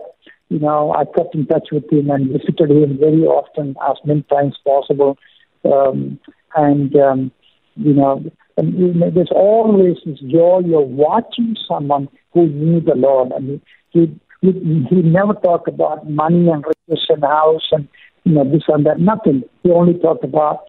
you 0.50 0.60
know, 0.60 0.94
I 0.94 1.06
kept 1.06 1.36
in 1.36 1.46
touch 1.46 1.70
with 1.72 1.92
him 1.92 2.10
and 2.10 2.32
visited 2.32 2.72
him 2.72 2.98
very 3.00 3.24
often, 3.24 3.76
as 3.88 3.98
many 4.04 4.24
times 4.24 4.58
possible. 4.66 5.18
Um, 5.64 6.20
and, 6.56 6.96
um, 6.96 7.32
you 7.76 7.94
know, 7.94 8.24
and 8.58 9.16
there's 9.16 9.32
always 9.32 9.98
this 10.06 10.20
joy 10.20 10.62
of 10.76 10.90
watching 10.90 11.56
someone 11.68 12.10
who 12.34 12.48
knew 12.48 12.82
the 12.82 12.96
Lord. 12.96 13.32
I 13.36 13.40
mean, 13.40 13.62
he, 13.92 14.20
he, 14.42 14.86
he 14.90 15.02
never 15.02 15.34
talked 15.34 15.68
about 15.68 16.10
money 16.10 16.50
and 16.50 16.66
riches 16.66 17.06
and 17.10 17.24
house 17.24 17.68
and, 17.72 17.88
you 18.30 18.36
know, 18.36 18.44
this 18.44 18.64
and 18.68 18.86
that. 18.86 19.00
Nothing. 19.00 19.44
He 19.64 19.72
only 19.72 19.98
talked 19.98 20.24
about, 20.24 20.60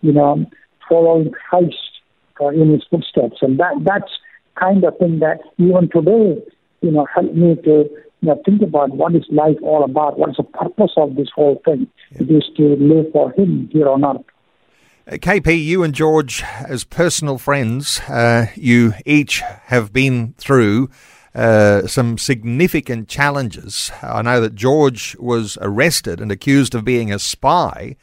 you 0.00 0.12
know, 0.12 0.46
following 0.88 1.30
Christ 1.30 1.76
uh, 2.40 2.48
in 2.48 2.70
his 2.70 2.82
footsteps. 2.90 3.36
And 3.42 3.60
that 3.60 3.74
that's 3.84 4.10
kind 4.58 4.82
of 4.84 4.96
thing 4.98 5.18
that 5.20 5.40
even 5.58 5.90
today, 5.94 6.42
you 6.80 6.90
know, 6.90 7.06
helped 7.14 7.34
me 7.34 7.56
to 7.64 7.90
you 8.22 8.28
know, 8.28 8.40
think 8.44 8.62
about 8.62 8.90
what 8.90 9.14
is 9.14 9.24
life 9.30 9.56
all 9.62 9.84
about? 9.84 10.18
What 10.18 10.30
is 10.30 10.36
the 10.36 10.44
purpose 10.44 10.92
of 10.96 11.16
this 11.16 11.28
whole 11.34 11.60
thing? 11.64 11.86
Yeah. 12.12 12.22
It 12.22 12.30
is 12.30 12.44
to 12.56 12.76
live 12.76 13.12
for 13.12 13.32
Him 13.32 13.68
here 13.72 13.88
on 13.88 14.04
earth. 14.04 14.24
Uh, 15.06 15.16
KP, 15.16 15.62
you 15.62 15.82
and 15.82 15.94
George, 15.94 16.42
as 16.66 16.84
personal 16.84 17.38
friends, 17.38 18.00
uh, 18.08 18.46
you 18.54 18.94
each 19.04 19.42
have 19.64 19.92
been 19.92 20.34
through 20.38 20.88
uh, 21.34 21.86
some 21.86 22.18
significant 22.18 23.08
challenges. 23.08 23.90
I 24.02 24.22
know 24.22 24.40
that 24.40 24.54
George 24.54 25.16
was 25.18 25.56
arrested 25.60 26.20
and 26.20 26.32
accused 26.32 26.74
of 26.74 26.84
being 26.84 27.12
a 27.12 27.18
spy 27.18 27.96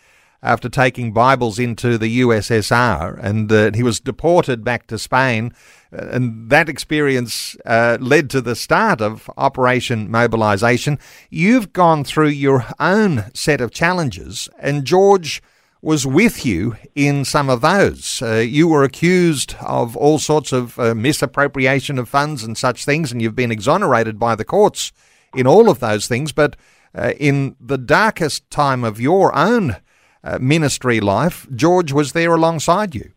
after 0.44 0.70
taking 0.70 1.14
Bibles 1.14 1.58
into 1.58 1.98
the 1.98 2.22
USSR, 2.22 3.20
and 3.22 3.52
uh, 3.52 3.72
he 3.74 3.84
was 3.84 4.00
deported 4.00 4.64
back 4.64 4.88
to 4.88 5.00
Spain. 5.00 5.52
Uh, 5.92 6.08
and 6.12 6.50
that 6.50 6.70
experience 6.70 7.58
uh, 7.66 7.98
led 8.00 8.30
to 8.30 8.42
the 8.42 8.56
start 8.56 9.02
of 9.02 9.30
Operation 9.36 10.12
Mobilisation. 10.12 11.00
You've 11.30 11.74
gone 11.74 12.04
through 12.04 12.30
your 12.30 12.66
own 12.80 13.26
set 13.34 13.62
of 13.62 13.72
challenges, 13.72 14.48
and 14.60 14.86
George 14.86 15.42
was 15.82 16.08
with 16.08 16.46
you 16.46 16.76
in 16.96 17.24
some 17.24 17.50
of 17.50 17.62
those. 17.62 18.22
Uh, 18.22 18.36
you 18.36 18.68
were 18.68 18.84
accused 18.84 19.56
of 19.62 19.96
all 19.96 20.20
sorts 20.20 20.52
of 20.52 20.78
uh, 20.80 20.96
misappropriation 20.96 22.00
of 22.00 22.10
funds 22.10 22.44
and 22.44 22.58
such 22.58 22.84
things, 22.84 23.12
and 23.12 23.22
you've 23.22 23.36
been 23.36 23.52
exonerated 23.52 24.18
by 24.20 24.36
the 24.36 24.46
courts 24.46 24.92
in 25.36 25.46
all 25.46 25.70
of 25.70 25.80
those 25.80 26.08
things. 26.08 26.32
But 26.32 26.56
uh, 26.96 27.14
in 27.20 27.56
the 27.60 27.78
darkest 27.78 28.50
time 28.50 28.84
of 28.84 29.00
your 29.00 29.36
own 29.36 29.78
uh, 30.24 30.40
ministry 30.42 31.00
life, 31.00 31.48
George 31.54 31.92
was 31.92 32.14
there 32.14 32.34
alongside 32.34 32.96
you. 32.96 33.12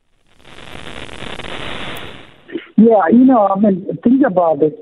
Yeah, 2.76 3.08
you 3.10 3.24
know, 3.24 3.46
I 3.48 3.58
mean, 3.58 3.86
think 4.02 4.22
about 4.26 4.62
it. 4.62 4.78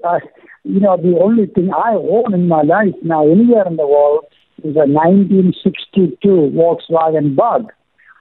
You 0.65 0.81
know, 0.81 0.97
the 0.97 1.19
only 1.21 1.47
thing 1.47 1.71
I 1.73 1.95
own 1.95 2.35
in 2.35 2.47
my 2.47 2.63
life 2.63 2.95
now, 3.03 3.27
anywhere 3.27 3.67
in 3.67 3.77
the 3.77 3.87
world, 3.87 4.25
is 4.65 4.77
a 4.77 4.87
1962 4.87 6.17
Volkswagen 6.55 7.37
Bug. 7.37 7.73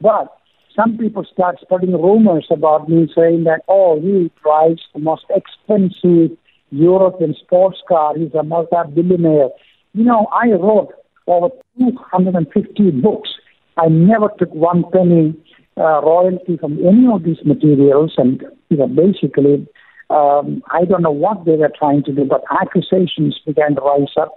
But 0.02 0.28
some 0.76 0.97
people 0.97 1.26
start 1.32 1.58
spreading 1.62 1.93
rumors 1.93 2.47
about 2.52 2.89
me 2.89 3.08
saying 3.15 3.45
that, 3.45 3.62
oh, 3.67 4.00
he 4.00 4.32
drives 4.41 4.82
the 4.93 5.00
most 5.00 5.26
expensive 5.30 6.38
European 6.69 7.36
sports 7.41 7.80
car. 7.88 8.17
He's 8.17 8.34
a 8.34 8.43
multi-billionaire. 8.43 9.50
You 9.93 10.04
know, 10.04 10.28
I 10.32 10.50
wrote 10.52 10.93
over 11.28 11.50
250 11.80 12.91
books 13.02 13.30
I 13.78 13.88
never 13.89 14.30
took 14.39 14.54
one 14.54 14.84
penny 14.91 15.36
uh, 15.78 16.02
royalty 16.02 16.58
from 16.58 16.80
any 16.86 17.08
of 17.13 17.23
these 17.23 17.38
materials, 17.45 18.13
and 18.17 18.43
you 18.69 18.78
know, 18.78 18.88
basically, 18.88 19.67
um, 20.10 20.63
I 20.71 20.86
don't 20.86 21.04
know 21.04 21.12
what 21.12 21.45
they 21.45 21.56
were 21.56 21.71
trying 21.78 22.04
to 22.06 22.12
do, 22.12 22.26
but 22.26 22.43
accusations 22.60 23.39
began 23.45 23.76
to 23.76 23.82
rise 23.82 24.15
up, 24.19 24.34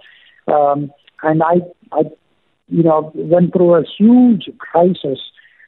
um, 0.53 0.91
and 1.23 1.43
I, 1.43 1.61
I, 1.93 2.03
you 2.69 2.83
know, 2.83 3.13
went 3.15 3.53
through 3.53 3.75
a 3.75 3.85
huge 3.99 4.51
crisis. 4.59 5.19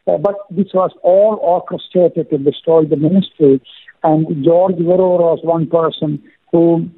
Uh, 0.06 0.18
but 0.18 0.34
this 0.50 0.66
was 0.74 0.90
all 1.02 1.38
orchestrated 1.40 2.28
to 2.30 2.38
destroy 2.38 2.84
the 2.84 2.96
ministry. 2.96 3.60
And 4.02 4.44
George 4.44 4.74
Verwer 4.74 5.20
was 5.20 5.40
one 5.42 5.68
person 5.68 6.22
who, 6.50 6.90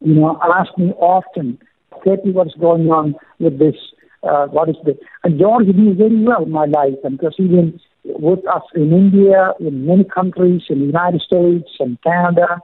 you 0.00 0.14
know, 0.14 0.38
asked 0.42 0.78
me 0.78 0.92
often, 0.98 1.58
KP, 2.06 2.32
what's 2.32 2.54
going 2.54 2.88
on 2.90 3.16
with 3.40 3.58
this 3.58 3.74
uh, 4.22 4.46
what 4.46 4.68
is 4.68 4.76
the 4.84 4.98
and 5.24 5.38
George 5.38 5.66
knew 5.66 5.94
very 5.94 6.24
well 6.24 6.44
my 6.46 6.64
life 6.64 6.98
and 7.04 7.18
because 7.18 7.34
he's 7.36 7.50
with 8.04 8.46
us 8.48 8.62
in 8.74 8.92
India, 8.92 9.52
in 9.60 9.86
many 9.86 10.04
countries, 10.04 10.62
in 10.68 10.80
the 10.80 10.86
United 10.86 11.20
States 11.20 11.68
and 11.78 12.00
Canada 12.02 12.60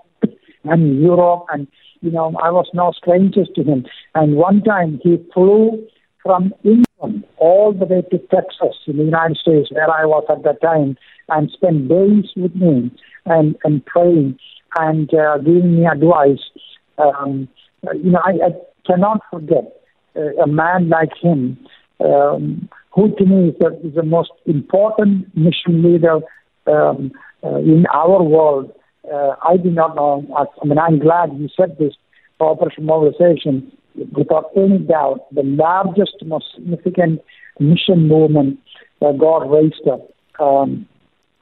and 0.64 1.00
Europe 1.00 1.46
and 1.52 1.68
you 2.04 2.10
know, 2.10 2.34
I 2.42 2.50
was 2.50 2.66
no 2.74 2.92
strangers 2.92 3.48
to 3.56 3.64
him. 3.64 3.86
And 4.14 4.36
one 4.36 4.62
time 4.62 5.00
he 5.02 5.16
flew 5.32 5.86
from 6.22 6.54
England 6.62 7.24
all 7.38 7.72
the 7.72 7.86
way 7.86 8.02
to 8.10 8.18
Texas 8.18 8.76
in 8.86 8.98
the 8.98 9.04
United 9.04 9.36
States, 9.38 9.70
where 9.72 9.90
I 9.90 10.04
was 10.04 10.24
at 10.28 10.42
that 10.44 10.60
time, 10.62 10.96
and 11.28 11.50
spent 11.50 11.88
days 11.88 12.26
with 12.36 12.54
me 12.54 12.90
and, 13.24 13.56
and 13.64 13.84
praying 13.86 14.38
and 14.78 15.12
uh, 15.14 15.38
giving 15.38 15.76
me 15.76 15.86
advice. 15.86 16.44
Um, 16.98 17.48
you 17.94 18.10
know, 18.10 18.20
I, 18.22 18.32
I 18.46 18.50
cannot 18.86 19.20
forget 19.30 19.64
a 20.42 20.46
man 20.46 20.88
like 20.88 21.12
him, 21.20 21.58
um, 22.00 22.68
who 22.94 23.14
to 23.16 23.24
me 23.24 23.48
is 23.48 23.54
the, 23.58 23.80
is 23.84 23.94
the 23.94 24.02
most 24.02 24.30
important 24.46 25.36
mission 25.36 25.82
leader 25.82 26.20
um, 26.66 27.12
uh, 27.42 27.56
in 27.56 27.86
our 27.92 28.22
world. 28.22 28.72
Uh, 29.12 29.34
I 29.42 29.56
do 29.56 29.70
not 29.70 29.96
know. 29.96 30.26
I 30.36 30.66
mean, 30.66 30.78
I'm 30.78 30.98
glad 30.98 31.30
you 31.36 31.48
said 31.56 31.76
this 31.78 31.94
for 32.38 32.50
Operation 32.50 32.86
Mobilisation. 32.86 33.72
Without 34.16 34.50
any 34.56 34.78
doubt, 34.78 35.26
the 35.32 35.42
largest, 35.44 36.16
most 36.24 36.46
significant 36.54 37.20
mission 37.60 38.08
movement 38.08 38.58
that 39.00 39.18
God 39.18 39.50
raised 39.50 39.86
up. 39.90 40.08
Um, 40.40 40.86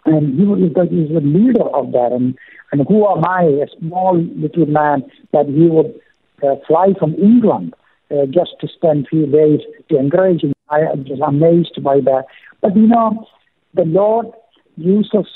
and 0.05 0.39
he 0.39 0.45
was 0.45 0.59
the, 0.75 1.21
leader 1.21 1.65
of 1.75 1.93
that. 1.93 2.11
And, 2.13 2.37
and 2.73 2.87
who 2.87 3.09
am 3.09 3.25
I, 3.25 3.45
a 3.45 3.67
small 3.79 4.19
little 4.19 4.67
man, 4.67 5.05
that 5.33 5.47
he 5.47 5.69
would 5.69 5.95
uh, 6.43 6.57
fly 6.67 6.89
from 6.99 7.15
England 7.15 7.75
uh, 8.11 8.27
just 8.27 8.51
to 8.61 8.69
spend 8.69 9.07
a 9.07 9.09
few 9.09 9.27
days 9.27 9.61
to 9.89 9.99
encourage 9.99 10.43
him. 10.43 10.53
I 10.69 10.81
am 10.81 11.05
just 11.05 11.23
amazed 11.27 11.83
by 11.83 12.01
that. 12.01 12.25
But 12.61 12.77
you 12.77 12.87
know, 12.87 13.27
the 13.75 13.85
Lord 13.85 14.27
uses 14.77 15.27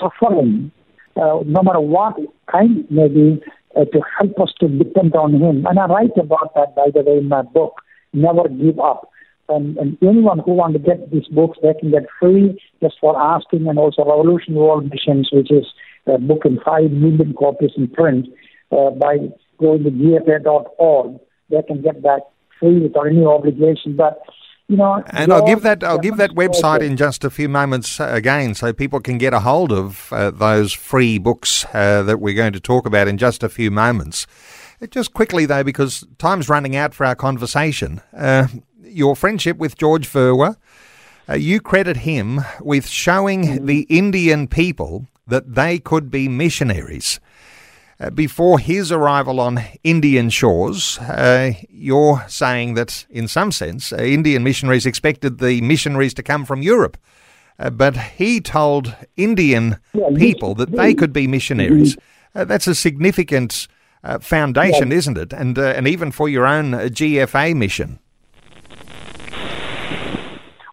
suffering, 0.00 0.70
uh, 1.16 1.40
no 1.44 1.62
matter 1.62 1.80
what 1.80 2.16
kind 2.50 2.88
may 2.90 3.08
be, 3.08 3.42
uh, 3.76 3.84
to 3.86 4.00
help 4.18 4.38
us 4.40 4.52
to 4.60 4.68
depend 4.68 5.14
on 5.14 5.34
Him. 5.34 5.66
And 5.66 5.78
I 5.78 5.86
write 5.86 6.16
about 6.18 6.54
that, 6.54 6.74
by 6.74 6.90
the 6.92 7.02
way, 7.02 7.18
in 7.18 7.28
my 7.28 7.42
book. 7.42 7.80
Never 8.12 8.48
Give 8.48 8.78
Up. 8.78 9.10
And, 9.48 9.76
and 9.76 9.98
anyone 10.02 10.38
who 10.38 10.52
want 10.52 10.72
to 10.72 10.78
get 10.78 11.10
these 11.10 11.26
books, 11.28 11.58
they 11.62 11.74
can 11.78 11.90
get 11.90 12.06
free 12.18 12.60
just 12.80 12.96
for 13.00 13.20
asking, 13.20 13.66
and 13.68 13.78
also 13.78 14.04
Revolution 14.04 14.54
World 14.54 14.90
Missions, 14.90 15.28
which 15.32 15.50
is 15.50 15.66
a 16.06 16.18
book 16.18 16.42
in 16.44 16.58
five 16.64 16.90
million 16.90 17.34
copies 17.34 17.72
in 17.76 17.88
print, 17.88 18.26
uh, 18.72 18.90
by 18.90 19.16
going 19.58 19.84
to 19.84 19.90
gfa.org. 19.90 21.20
They 21.50 21.62
can 21.62 21.82
get 21.82 22.02
that 22.02 22.20
free 22.58 22.80
without 22.80 23.08
any 23.08 23.24
obligation. 23.24 23.96
But 23.96 24.22
you 24.68 24.76
know, 24.76 25.02
and 25.10 25.32
I'll 25.32 25.46
give 25.46 25.62
that 25.62 25.84
I'll 25.84 25.98
give 25.98 26.16
that 26.16 26.30
website 26.30 26.80
in 26.80 26.96
just 26.96 27.22
a 27.22 27.30
few 27.30 27.48
moments 27.48 28.00
uh, 28.00 28.08
again, 28.12 28.54
so 28.54 28.72
people 28.72 29.00
can 29.00 29.18
get 29.18 29.34
a 29.34 29.40
hold 29.40 29.70
of 29.72 30.10
uh, 30.12 30.30
those 30.30 30.72
free 30.72 31.18
books 31.18 31.66
uh, 31.74 32.02
that 32.02 32.18
we're 32.18 32.34
going 32.34 32.54
to 32.54 32.60
talk 32.60 32.86
about 32.86 33.06
in 33.06 33.18
just 33.18 33.42
a 33.42 33.48
few 33.50 33.70
moments. 33.70 34.26
Uh, 34.80 34.86
just 34.86 35.12
quickly 35.12 35.44
though, 35.44 35.64
because 35.64 36.06
time's 36.18 36.48
running 36.48 36.74
out 36.74 36.94
for 36.94 37.04
our 37.04 37.14
conversation. 37.14 38.00
Uh, 38.16 38.46
your 38.82 39.14
friendship 39.14 39.58
with 39.58 39.76
George 39.76 40.08
Verwer, 40.08 40.56
uh, 41.28 41.34
you 41.34 41.60
credit 41.60 41.98
him 41.98 42.40
with 42.60 42.88
showing 42.88 43.44
mm-hmm. 43.44 43.66
the 43.66 43.82
Indian 43.90 44.48
people 44.48 45.06
that 45.26 45.54
they 45.54 45.78
could 45.78 46.10
be 46.10 46.28
missionaries. 46.28 47.20
Uh, 48.00 48.10
before 48.10 48.58
his 48.58 48.90
arrival 48.90 49.38
on 49.38 49.60
Indian 49.84 50.28
shores, 50.28 50.98
uh, 50.98 51.52
you're 51.68 52.24
saying 52.28 52.74
that, 52.74 53.06
in 53.08 53.28
some 53.28 53.52
sense, 53.52 53.92
uh, 53.92 53.96
Indian 53.96 54.42
missionaries 54.42 54.84
expected 54.84 55.38
the 55.38 55.60
missionaries 55.60 56.12
to 56.14 56.22
come 56.22 56.44
from 56.44 56.60
Europe. 56.60 56.96
Uh, 57.56 57.70
but 57.70 57.96
he 57.96 58.40
told 58.40 58.96
Indian 59.16 59.76
yeah, 59.92 60.08
people 60.16 60.56
that 60.56 60.72
they 60.72 60.92
could 60.92 61.12
be 61.12 61.28
missionaries. 61.28 61.94
Mm-hmm. 61.94 62.38
Uh, 62.40 62.44
that's 62.44 62.66
a 62.66 62.74
significant 62.74 63.68
foundation, 64.20 64.90
yeah. 64.90 64.96
isn't 64.96 65.16
it? 65.16 65.32
And, 65.32 65.56
and 65.56 65.88
even 65.88 66.10
for 66.10 66.28
your 66.28 66.46
own 66.46 66.72
GFA 66.72 67.56
mission. 67.56 68.00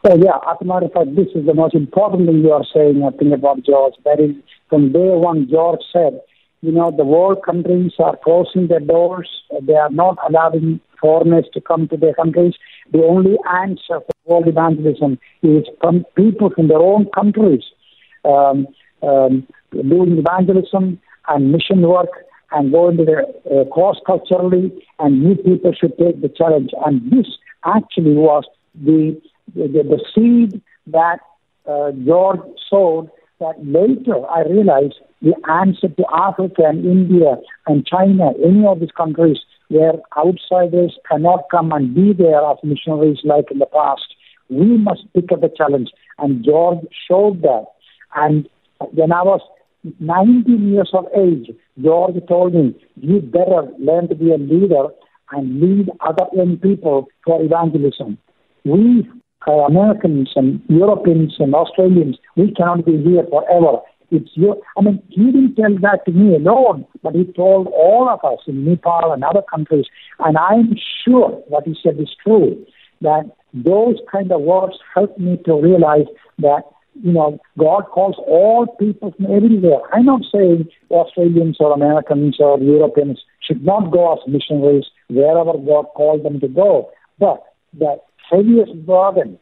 Well, 0.03 0.17
yeah, 0.17 0.38
as 0.49 0.57
a 0.59 0.65
matter 0.65 0.88
of 0.88 0.93
fact, 0.93 1.15
this 1.15 1.28
is 1.36 1.45
the 1.45 1.53
most 1.53 1.76
important 1.76 2.28
thing 2.28 2.39
you 2.39 2.51
are 2.51 2.65
saying, 2.74 3.03
I 3.03 3.15
think, 3.15 3.34
about 3.34 3.63
George. 3.63 3.93
That 4.03 4.19
is, 4.19 4.32
from 4.67 4.91
day 4.91 5.09
one, 5.11 5.47
George 5.49 5.80
said, 5.93 6.19
you 6.62 6.72
know, 6.72 6.91
the 6.95 7.03
world 7.03 7.39
countries 7.43 7.93
are 7.99 8.18
closing 8.24 8.68
their 8.68 8.80
doors. 8.80 9.30
They 9.62 9.74
are 9.76 9.89
not 9.89 10.18
allowing 10.28 10.80
foreigners 10.99 11.45
to 11.53 11.62
come 11.62 11.88
to 11.88 11.97
their 11.97 12.14
countries. 12.14 12.53
The 12.91 13.03
only 13.03 13.38
answer 13.51 13.99
for 13.99 14.12
world 14.26 14.47
evangelism 14.47 15.20
is 15.41 15.66
from 15.80 16.05
people 16.16 16.51
from 16.51 16.68
their 16.68 16.78
own 16.78 17.07
countries 17.16 17.64
um, 18.24 18.68
um, 19.01 19.47
doing 19.72 20.18
evangelism 20.18 20.99
and 21.28 21.51
mission 21.51 21.82
work 21.82 22.09
and 22.51 22.72
going 22.72 22.97
to 22.97 23.05
the 23.05 23.62
uh, 23.62 23.66
cross 23.74 23.95
culturally, 24.05 24.72
and 24.99 25.24
new 25.24 25.36
people 25.36 25.74
should 25.74 25.97
take 25.97 26.22
the 26.22 26.30
challenge. 26.30 26.72
And 26.86 27.09
this 27.09 27.26
actually 27.66 28.14
was 28.14 28.45
the 28.76 29.20
the, 29.55 29.68
the 29.68 29.99
seed 30.14 30.62
that 30.88 31.20
uh, 31.66 31.91
George 32.05 32.41
sowed. 32.70 33.09
That 33.41 33.55
later 33.65 34.23
I 34.29 34.43
realized 34.43 35.01
the 35.19 35.33
answer 35.49 35.89
to 35.89 36.03
Africa 36.13 36.61
and 36.63 36.85
India 36.85 37.37
and 37.65 37.85
China, 37.85 38.33
any 38.45 38.67
of 38.67 38.79
these 38.79 38.95
countries 38.95 39.39
where 39.69 39.93
outsiders 40.15 40.95
cannot 41.09 41.45
come 41.49 41.71
and 41.71 41.95
be 41.95 42.13
there 42.13 42.45
as 42.45 42.57
missionaries 42.63 43.17
like 43.23 43.49
in 43.49 43.57
the 43.57 43.65
past, 43.65 44.05
we 44.49 44.77
must 44.77 45.01
pick 45.15 45.31
up 45.31 45.41
the 45.41 45.49
challenge. 45.57 45.89
And 46.19 46.45
George 46.45 46.85
showed 47.09 47.41
that. 47.41 47.65
And 48.13 48.47
when 48.91 49.11
I 49.11 49.23
was 49.23 49.41
19 49.99 50.73
years 50.73 50.91
of 50.93 51.05
age, 51.17 51.49
George 51.81 52.15
told 52.27 52.53
me, 52.53 52.75
you 52.95 53.21
better 53.21 53.71
learn 53.79 54.07
to 54.09 54.15
be 54.15 54.31
a 54.31 54.37
leader 54.37 54.89
and 55.31 55.59
lead 55.59 55.89
other 56.01 56.27
young 56.33 56.57
people 56.57 57.07
for 57.25 57.41
evangelism. 57.41 58.19
We, 58.65 59.09
Uh, 59.47 59.65
Americans 59.65 60.31
and 60.35 60.61
Europeans 60.69 61.35
and 61.39 61.55
Australians, 61.55 62.17
we 62.35 62.51
cannot 62.53 62.85
be 62.85 63.01
here 63.01 63.25
forever. 63.29 63.79
It's 64.11 64.29
your, 64.33 64.57
I 64.77 64.81
mean, 64.81 65.01
he 65.09 65.25
didn't 65.25 65.55
tell 65.55 65.73
that 65.81 66.05
to 66.05 66.11
me 66.11 66.35
alone, 66.35 66.85
but 67.01 67.15
he 67.15 67.23
told 67.23 67.67
all 67.67 68.09
of 68.09 68.19
us 68.29 68.39
in 68.45 68.65
Nepal 68.65 69.13
and 69.13 69.23
other 69.23 69.41
countries. 69.49 69.85
And 70.19 70.37
I'm 70.37 70.75
sure 71.03 71.29
what 71.47 71.65
he 71.65 71.75
said 71.81 71.99
is 71.99 72.09
true, 72.21 72.63
that 72.99 73.23
those 73.53 73.95
kind 74.11 74.31
of 74.31 74.41
words 74.41 74.77
helped 74.93 75.17
me 75.17 75.39
to 75.45 75.55
realize 75.55 76.05
that, 76.39 76.63
you 77.01 77.13
know, 77.13 77.39
God 77.57 77.83
calls 77.91 78.15
all 78.27 78.67
people 78.79 79.13
from 79.15 79.25
everywhere. 79.33 79.79
I'm 79.93 80.05
not 80.05 80.21
saying 80.31 80.67
Australians 80.91 81.57
or 81.59 81.73
Americans 81.73 82.35
or 82.39 82.59
Europeans 82.59 83.23
should 83.41 83.63
not 83.63 83.91
go 83.91 84.13
as 84.13 84.19
missionaries 84.27 84.85
wherever 85.09 85.53
God 85.53 85.85
called 85.95 86.23
them 86.23 86.39
to 86.41 86.47
go, 86.47 86.91
but 87.17 87.43
the 87.73 87.95
heaviest 88.32 88.86
burden 88.86 89.38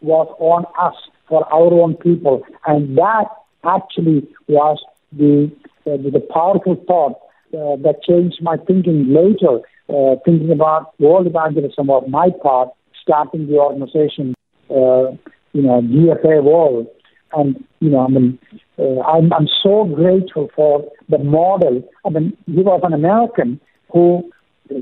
was 0.00 0.28
on 0.38 0.64
us 0.78 0.96
for 1.28 1.46
our 1.52 1.72
own 1.72 1.94
people. 1.94 2.42
And 2.66 2.98
that 2.98 3.26
actually 3.64 4.28
was 4.48 4.78
the 5.12 5.50
uh, 5.86 5.96
the 5.96 6.26
powerful 6.32 6.76
thought 6.86 7.18
uh, 7.54 7.76
that 7.82 8.02
changed 8.02 8.38
my 8.42 8.56
thinking 8.56 9.12
later, 9.12 9.60
uh, 9.88 10.16
thinking 10.24 10.50
about 10.50 10.98
world 10.98 11.26
evangelism 11.26 11.90
on 11.90 12.10
my 12.10 12.30
part, 12.42 12.70
starting 13.02 13.46
the 13.46 13.58
organization, 13.58 14.34
uh, 14.70 15.12
you 15.52 15.62
know, 15.62 15.82
GFA 15.82 16.42
World. 16.42 16.86
And, 17.32 17.62
you 17.80 17.90
know, 17.90 18.00
I 18.00 18.08
mean, 18.08 18.38
uh, 18.78 19.00
I'm, 19.00 19.32
I'm 19.32 19.48
so 19.62 19.84
grateful 19.84 20.50
for 20.56 20.90
the 21.08 21.18
model. 21.18 21.82
I 22.06 22.10
mean, 22.10 22.36
he 22.46 22.62
was 22.62 22.80
an 22.82 22.92
American 22.92 23.60
who 23.92 24.30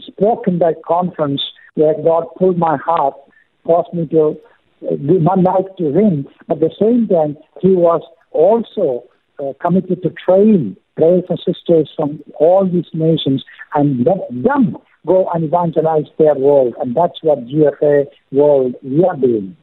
spoke 0.00 0.46
in 0.46 0.58
that 0.60 0.82
conference 0.86 1.42
where 1.74 1.94
God 1.94 2.26
pulled 2.38 2.58
my 2.58 2.76
heart, 2.76 3.14
caused 3.64 3.92
me 3.92 4.06
to 4.08 4.36
give 4.80 5.22
my 5.22 5.34
life 5.34 5.66
to 5.78 5.92
him. 5.92 6.26
At 6.50 6.60
the 6.60 6.70
same 6.80 7.08
time, 7.08 7.36
he 7.60 7.68
was 7.70 8.02
also 8.30 9.04
uh, 9.38 9.52
committed 9.60 10.02
to 10.02 10.10
train 10.10 10.76
brothers 10.96 11.24
and 11.28 11.38
sisters 11.38 11.90
from 11.96 12.22
all 12.38 12.68
these 12.70 12.90
nations 12.92 13.44
and 13.74 14.04
let 14.04 14.28
them 14.30 14.76
go 15.06 15.28
and 15.34 15.44
evangelize 15.44 16.06
their 16.18 16.34
world. 16.34 16.74
And 16.80 16.94
that's 16.94 17.22
what 17.22 17.46
GFA 17.46 18.06
World 18.30 18.74
we 18.82 19.04
are 19.04 19.16
doing. 19.16 19.56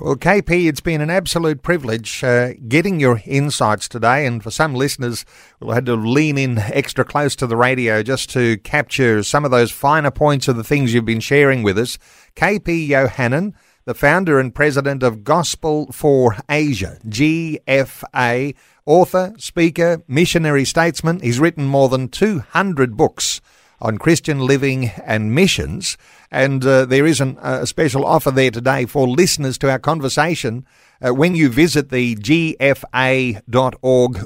Well, 0.00 0.16
KP, 0.16 0.68
it's 0.68 0.80
been 0.80 1.00
an 1.00 1.10
absolute 1.10 1.62
privilege 1.62 2.22
uh, 2.22 2.54
getting 2.68 3.00
your 3.00 3.22
insights 3.24 3.88
today. 3.88 4.26
And 4.26 4.42
for 4.42 4.50
some 4.50 4.74
listeners, 4.74 5.24
we'll 5.60 5.74
have 5.74 5.84
to 5.86 5.94
lean 5.94 6.38
in 6.38 6.58
extra 6.58 7.04
close 7.04 7.34
to 7.36 7.46
the 7.46 7.56
radio 7.56 8.02
just 8.02 8.30
to 8.30 8.58
capture 8.58 9.22
some 9.22 9.44
of 9.44 9.50
those 9.50 9.70
finer 9.70 10.10
points 10.10 10.48
of 10.48 10.56
the 10.56 10.64
things 10.64 10.92
you've 10.92 11.04
been 11.04 11.20
sharing 11.20 11.62
with 11.62 11.78
us. 11.78 11.98
KP 12.34 12.88
Yohannan 12.88 13.54
the 13.86 13.94
founder 13.94 14.40
and 14.40 14.52
president 14.52 15.04
of 15.04 15.22
Gospel 15.22 15.86
for 15.92 16.36
Asia, 16.50 16.98
GFA, 17.06 18.56
author, 18.84 19.32
speaker, 19.38 20.02
missionary 20.08 20.64
statesman. 20.64 21.20
He's 21.20 21.38
written 21.38 21.66
more 21.66 21.88
than 21.88 22.08
200 22.08 22.96
books 22.96 23.40
on 23.80 23.98
Christian 23.98 24.40
living 24.40 24.88
and 25.04 25.34
missions. 25.34 25.96
And 26.30 26.64
uh, 26.64 26.86
there 26.86 27.06
is 27.06 27.20
an, 27.20 27.38
a 27.42 27.66
special 27.66 28.04
offer 28.04 28.30
there 28.30 28.50
today 28.50 28.86
for 28.86 29.06
listeners 29.06 29.58
to 29.58 29.70
our 29.70 29.78
conversation 29.78 30.66
uh, 31.00 31.14
when 31.14 31.34
you 31.34 31.48
visit 31.48 31.90
the 31.90 32.16
gfa.org 32.16 33.44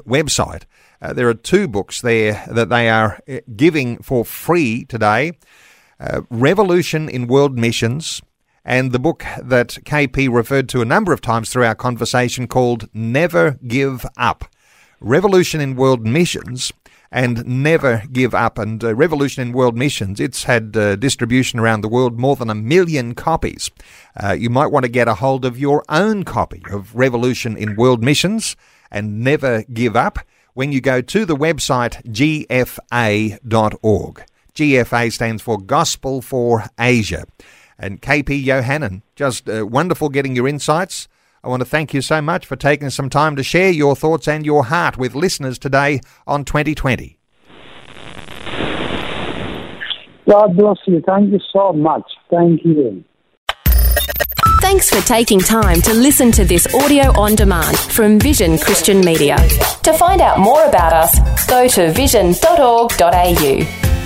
website. 0.05 0.63
Uh, 1.01 1.13
there 1.13 1.27
are 1.27 1.33
two 1.33 1.67
books 1.67 2.01
there 2.01 2.43
that 2.49 2.69
they 2.69 2.89
are 2.89 3.19
uh, 3.27 3.39
giving 3.55 4.01
for 4.01 4.23
free 4.23 4.85
today 4.85 5.33
uh, 5.99 6.21
Revolution 6.29 7.09
in 7.09 7.27
World 7.27 7.57
Missions 7.57 8.21
and 8.63 8.91
the 8.91 8.99
book 8.99 9.25
that 9.41 9.69
KP 9.85 10.31
referred 10.31 10.69
to 10.69 10.81
a 10.81 10.85
number 10.85 11.13
of 11.13 11.21
times 11.21 11.49
through 11.49 11.65
our 11.65 11.75
conversation 11.75 12.47
called 12.47 12.89
Never 12.93 13.57
Give 13.67 14.05
Up 14.17 14.45
Revolution 14.99 15.61
in 15.61 15.75
World 15.75 16.05
Missions 16.05 16.71
and 17.11 17.45
Never 17.45 18.03
Give 18.11 18.33
Up. 18.33 18.57
And 18.57 18.83
uh, 18.83 18.95
Revolution 18.95 19.41
in 19.41 19.53
World 19.53 19.77
Missions, 19.77 20.19
it's 20.19 20.45
had 20.45 20.75
uh, 20.77 20.95
distribution 20.95 21.59
around 21.59 21.81
the 21.81 21.89
world, 21.89 22.19
more 22.19 22.35
than 22.35 22.49
a 22.49 22.55
million 22.55 23.13
copies. 23.13 23.69
Uh, 24.15 24.33
you 24.33 24.49
might 24.49 24.67
want 24.67 24.85
to 24.85 24.91
get 24.91 25.07
a 25.07 25.15
hold 25.15 25.43
of 25.45 25.59
your 25.59 25.83
own 25.89 26.23
copy 26.23 26.63
of 26.71 26.95
Revolution 26.95 27.57
in 27.57 27.75
World 27.75 28.03
Missions 28.03 28.55
and 28.89 29.21
Never 29.21 29.63
Give 29.63 29.95
Up 29.95 30.19
when 30.53 30.71
you 30.71 30.81
go 30.81 31.01
to 31.01 31.25
the 31.25 31.35
website 31.35 32.01
gfa.org. 32.11 33.41
GFA 34.53 35.11
stands 35.11 35.41
for 35.41 35.57
Gospel 35.59 36.21
for 36.21 36.65
Asia 36.79 37.25
and 37.79 38.01
KP 38.01 38.45
Yohannan. 38.45 39.01
Just 39.15 39.49
uh, 39.49 39.65
wonderful 39.65 40.09
getting 40.09 40.35
your 40.35 40.47
insights. 40.47 41.07
I 41.43 41.49
want 41.49 41.61
to 41.61 41.65
thank 41.65 41.93
you 41.93 42.01
so 42.01 42.21
much 42.21 42.45
for 42.45 42.55
taking 42.55 42.89
some 42.89 43.09
time 43.09 43.35
to 43.35 43.43
share 43.43 43.71
your 43.71 43.95
thoughts 43.95 44.27
and 44.27 44.45
your 44.45 44.65
heart 44.65 44.97
with 44.97 45.15
listeners 45.15 45.57
today 45.57 46.01
on 46.27 46.45
2020. 46.45 47.17
God 50.29 50.55
bless 50.55 50.77
you. 50.85 51.01
Thank 51.05 51.31
you 51.31 51.39
so 51.51 51.73
much. 51.73 52.03
Thank 52.29 52.63
you. 52.63 53.03
Thanks 54.61 54.89
for 54.89 55.05
taking 55.05 55.39
time 55.39 55.81
to 55.81 55.93
listen 55.93 56.31
to 56.33 56.45
this 56.45 56.71
audio 56.75 57.11
on 57.19 57.35
demand 57.35 57.77
from 57.77 58.19
Vision 58.19 58.59
Christian 58.59 59.01
Media. 59.01 59.35
To 59.83 59.93
find 59.93 60.21
out 60.21 60.39
more 60.39 60.63
about 60.65 60.93
us, 60.93 61.47
go 61.47 61.67
to 61.67 61.91
vision.org.au. 61.91 64.00